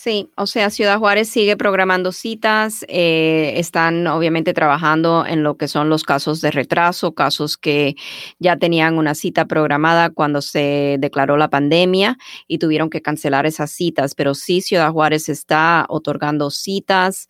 [0.02, 5.68] Sí, o sea, Ciudad Juárez sigue programando citas, eh, están obviamente trabajando en lo que
[5.68, 7.98] son los casos de retraso, casos que
[8.40, 13.72] ya tenían una cita programada cuando se declaró la pandemia y tuvieron que cancelar esas
[13.72, 17.28] citas, pero sí Ciudad Juárez está otorgando citas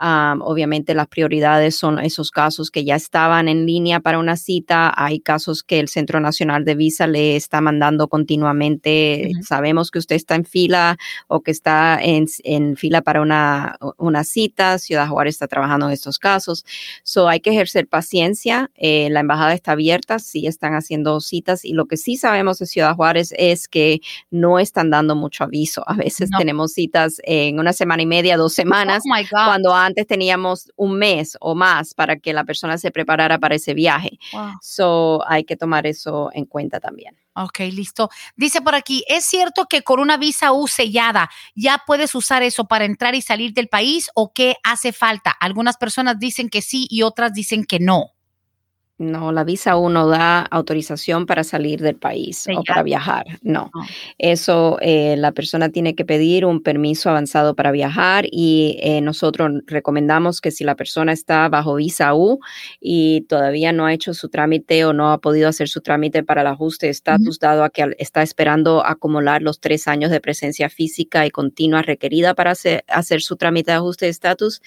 [0.00, 4.92] obviamente las prioridades son esos casos que ya estaban en línea para una cita.
[4.96, 9.32] Hay casos que el Centro Nacional de Visa le está mandando continuamente.
[9.42, 10.96] Sabemos que usted está en fila
[11.28, 12.28] o que está en,
[12.76, 14.78] fila para una, una, cita.
[14.78, 16.64] Ciudad Juárez está trabajando en estos casos.
[17.02, 18.70] So hay que ejercer paciencia.
[18.76, 22.66] Eh, la embajada está abierta, sí están haciendo citas y lo que sí sabemos de
[22.66, 25.82] Ciudad Juárez es que no están dando mucho aviso.
[25.86, 30.72] A veces tenemos citas en una semana y media, dos semanas, oh cuando antes teníamos
[30.76, 34.18] un mes o más para que la persona se preparara para ese viaje.
[34.62, 37.16] So hay que tomar eso en cuenta también.
[37.34, 38.10] Ok, listo.
[38.36, 42.66] Dice por aquí, ¿es cierto que con una visa U sellada ya puedes usar eso
[42.66, 45.30] para entrar y salir del país o qué hace falta?
[45.30, 48.12] Algunas personas dicen que sí y otras dicen que no.
[49.00, 53.24] No, la visa uno da autorización para salir del país o para viajar.
[53.40, 53.70] No,
[54.18, 59.62] eso eh, la persona tiene que pedir un permiso avanzado para viajar y eh, nosotros
[59.64, 62.40] recomendamos que si la persona está bajo visa U
[62.78, 66.42] y todavía no ha hecho su trámite o no ha podido hacer su trámite para
[66.42, 70.68] el ajuste de estatus, dado a que está esperando acumular los tres años de presencia
[70.68, 74.60] física y continua requerida para hacer, su trámite de ajuste de estatus,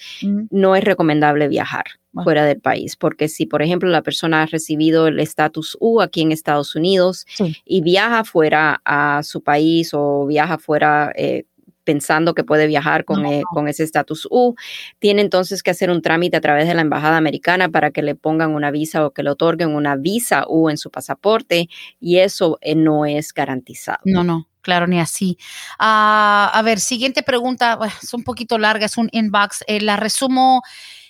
[0.50, 1.84] no es recomendable viajar
[2.22, 6.22] fuera del país, porque si, por ejemplo, la persona ha recibido el estatus U aquí
[6.22, 7.26] en Estados Unidos
[7.64, 11.44] y viaja fuera a su país o viaja fuera eh,
[11.84, 14.54] pensando que puede viajar con, e, con ese estatus U,
[14.98, 18.14] tiene entonces que hacer un trámite a través de la embajada americana para que le
[18.14, 21.68] pongan una visa o que le otorguen una visa U en su pasaporte
[22.00, 24.00] y eso eh, no es garantizado.
[24.04, 24.48] No, no.
[24.62, 25.36] Claro, ni así.
[25.78, 29.62] Ah, a ver, siguiente pregunta, es un poquito larga, es un inbox.
[29.66, 30.62] Eh, la resumo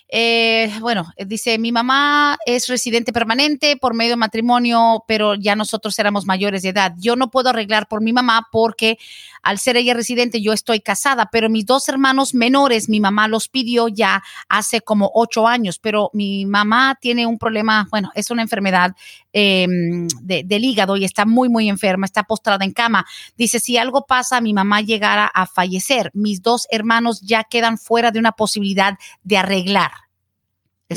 [0.09, 5.99] eh, bueno, dice, mi mamá es residente permanente por medio de matrimonio, pero ya nosotros
[5.99, 6.93] éramos mayores de edad.
[6.99, 8.99] Yo no puedo arreglar por mi mamá porque
[9.45, 13.49] al ser ella residente yo estoy casada, pero mis dos hermanos menores, mi mamá los
[13.49, 18.42] pidió ya hace como ocho años, pero mi mamá tiene un problema, bueno, es una
[18.42, 18.97] enfermedad
[19.32, 23.07] em, del hígado y está muy, muy enferma, está postrada en cama.
[23.36, 26.11] Dice, si algo pasa, mi mamá llegara a fallecer.
[26.14, 29.92] Mis dos hermanos ya quedan fuera de una posibilidad de arreglar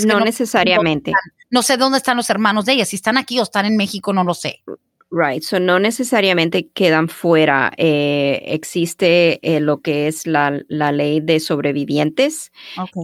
[0.06, 1.14] no, necesariamente.
[1.50, 4.14] No sé dónde están los hermanos de ella, si están aquí o están en México,
[4.14, 4.64] no lo sé.
[5.10, 7.72] Right, so no necesariamente quedan fuera.
[7.78, 12.52] Eh, existe eh, lo que es la, ley de sobrevivientes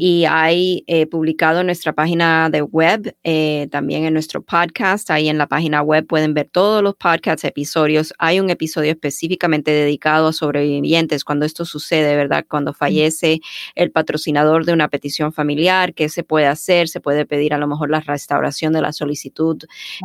[0.01, 3.15] y hay eh, publicado en nuestra página de web,
[3.71, 8.13] también en nuestro podcast, ahí en la página web pueden ver todos los podcasts, episodios.
[8.19, 12.45] Hay un episodio específicamente dedicado a sobrevivientes cuando esto sucede, ¿verdad?
[12.49, 13.39] Cuando fallece
[13.75, 16.89] el patrocinador de una petición familiar, ¿qué se puede hacer?
[16.89, 19.57] Se puede pedir a lo mejor la restauración de la solicitud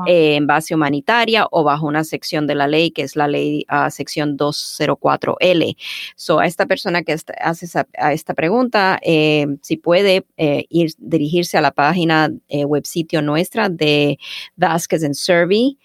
[0.07, 3.91] en base humanitaria o bajo una sección de la ley, que es la ley uh,
[3.91, 5.77] sección 204L.
[6.17, 7.67] So, a esta persona que hace
[7.99, 13.23] a esta pregunta, eh, si puede eh, ir, dirigirse a la página eh, web sitio
[13.23, 14.19] nuestra de
[14.57, 15.79] Vasquez and Survey.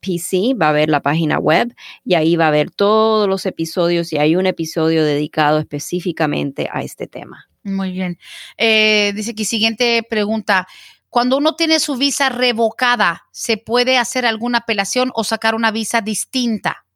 [0.00, 1.74] PC, va a ver la página web
[2.04, 6.82] y ahí va a ver todos los episodios y hay un episodio dedicado específicamente a
[6.82, 7.48] este tema.
[7.62, 8.18] Muy bien.
[8.58, 10.66] dice que siguiente pregunta.
[11.14, 16.00] Cuando uno tiene su visa revocada, ¿se puede hacer alguna apelación o sacar una visa
[16.00, 16.86] distinta?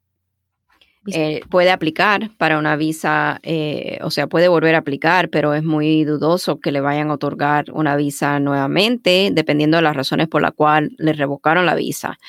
[1.07, 5.63] Eh, puede aplicar para una visa, eh, o sea, puede volver a aplicar, pero es
[5.63, 10.41] muy dudoso que le vayan a otorgar una visa nuevamente, dependiendo de las razones por
[10.41, 12.19] las cuales le revocaron la visa.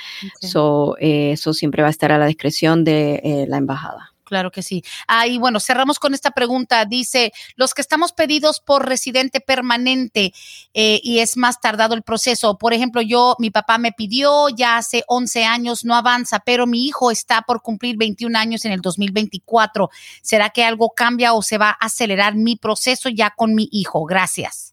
[1.01, 4.10] Eh, eso siempre va a estar a la discreción de la embajada.
[4.31, 4.83] Claro que sí.
[5.09, 6.85] Ah, y bueno, cerramos con esta pregunta.
[6.87, 10.33] Dice, los que estamos pedidos por residente permanente
[10.73, 12.57] eh, y es más tardado el proceso.
[12.57, 16.87] Por ejemplo, yo, mi papá me pidió ya hace 11 años, no avanza, pero mi
[16.87, 19.91] hijo está por cumplir 21 años en el 2024.
[20.23, 24.05] ¿Será que algo cambia o se va a acelerar mi proceso ya con mi hijo?
[24.05, 24.70] Gracias.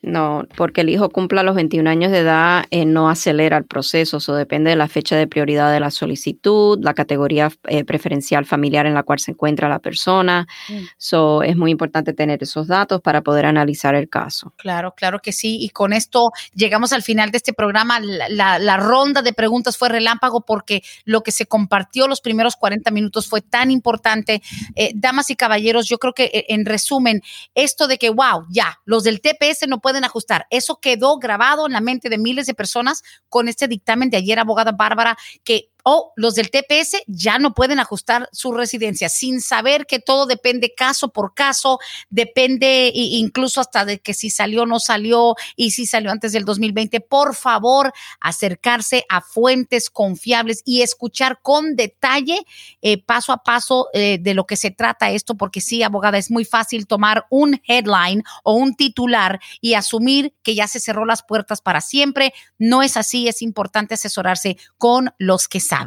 [0.00, 4.18] No, porque el hijo cumpla los 21 años de edad, eh, no acelera el proceso.
[4.18, 8.86] Eso depende de la fecha de prioridad de la solicitud, la categoría eh, preferencial familiar
[8.86, 10.46] en la cual se encuentra la persona.
[10.68, 11.42] Mm.
[11.44, 14.52] es muy importante tener esos datos para poder analizar el caso.
[14.56, 15.58] Claro, claro que sí.
[15.60, 17.98] Y con esto llegamos al final de este programa.
[18.00, 23.26] La, ronda de preguntas fue relámpago porque lo que se compartió los primeros 40 minutos
[23.26, 24.42] fue tan importante.
[24.76, 27.22] Eh, damas y caballeros, yo creo que en resumen,
[27.54, 30.46] esto de que, wow, ya, los del TPS no pueden pueden ajustar.
[30.50, 34.38] Eso quedó grabado en la mente de miles de personas con este dictamen de ayer,
[34.38, 39.86] abogada Bárbara, que o los del TPS ya no pueden ajustar su residencia sin saber
[39.86, 41.78] que todo depende caso por caso,
[42.10, 46.44] depende incluso hasta de que si salió o no salió y si salió antes del
[46.44, 47.00] 2020.
[47.00, 52.44] Por favor, acercarse a fuentes confiables y escuchar con detalle,
[52.82, 56.30] eh, paso a paso, eh, de lo que se trata esto, porque sí, abogada, es
[56.30, 61.22] muy fácil tomar un headline o un titular y asumir que ya se cerró las
[61.22, 62.34] puertas para siempre.
[62.58, 65.77] No es así, es importante asesorarse con los que saben.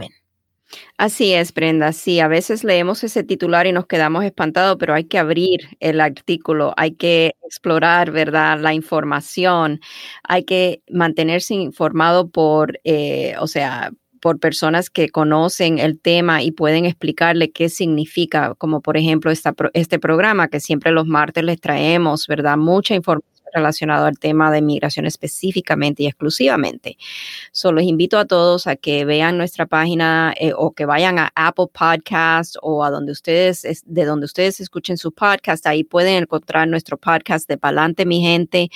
[0.97, 1.91] Así es, Brenda.
[1.93, 5.99] Sí, a veces leemos ese titular y nos quedamos espantados, pero hay que abrir el
[5.99, 8.59] artículo, hay que explorar, ¿verdad?
[8.59, 9.81] La información,
[10.23, 16.51] hay que mantenerse informado por, eh, o sea, por personas que conocen el tema y
[16.51, 22.27] pueden explicarle qué significa, como por ejemplo este programa que siempre los martes les traemos,
[22.27, 22.57] ¿verdad?
[22.57, 26.97] Mucha información relacionado al tema de migración específicamente y exclusivamente.
[27.51, 31.31] Solo les invito a todos a que vean nuestra página eh, o que vayan a
[31.35, 35.65] Apple Podcast o a donde ustedes, de donde ustedes escuchen su podcast.
[35.67, 38.69] Ahí pueden encontrar nuestro podcast de Palante, mi gente.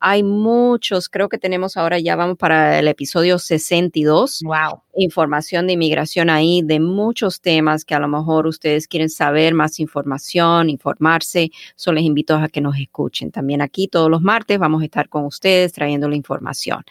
[0.00, 4.42] Hay muchos, creo que tenemos ahora ya vamos para el episodio 62.
[4.42, 4.82] Wow.
[4.96, 9.78] Información de inmigración ahí, de muchos temas que a lo mejor ustedes quieren saber más
[9.80, 11.50] información, informarse.
[11.76, 13.30] Solo les invito a que nos escuchen.
[13.30, 16.84] También aquí todos los martes vamos a estar con ustedes trayendo la información.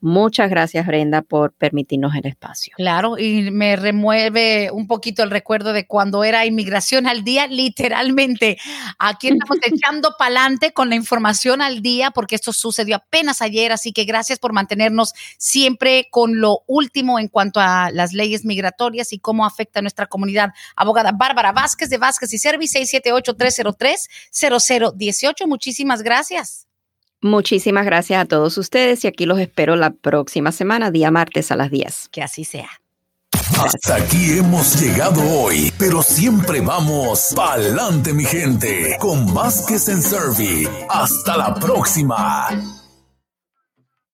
[0.00, 2.74] Muchas gracias, Brenda, por permitirnos el espacio.
[2.76, 8.58] Claro, y me remueve un poquito el recuerdo de cuando era inmigración al día, literalmente.
[8.98, 13.92] Aquí estamos echando pa'lante con la información al día, porque esto sucedió apenas ayer, así
[13.92, 19.18] que gracias por mantenernos siempre con lo último en cuanto a las leyes migratorias y
[19.18, 20.50] cómo afecta a nuestra comunidad.
[20.76, 25.46] Abogada Bárbara Vázquez de Vázquez y Service 678-303-0018.
[25.46, 26.66] Muchísimas gracias.
[27.24, 31.56] Muchísimas gracias a todos ustedes y aquí los espero la próxima semana, día martes a
[31.56, 32.10] las 10.
[32.12, 32.68] Que así sea.
[33.58, 40.68] Hasta aquí hemos llegado hoy, pero siempre vamos pa'lante, mi gente, con Vázquez en Servi.
[40.90, 42.48] Hasta la próxima.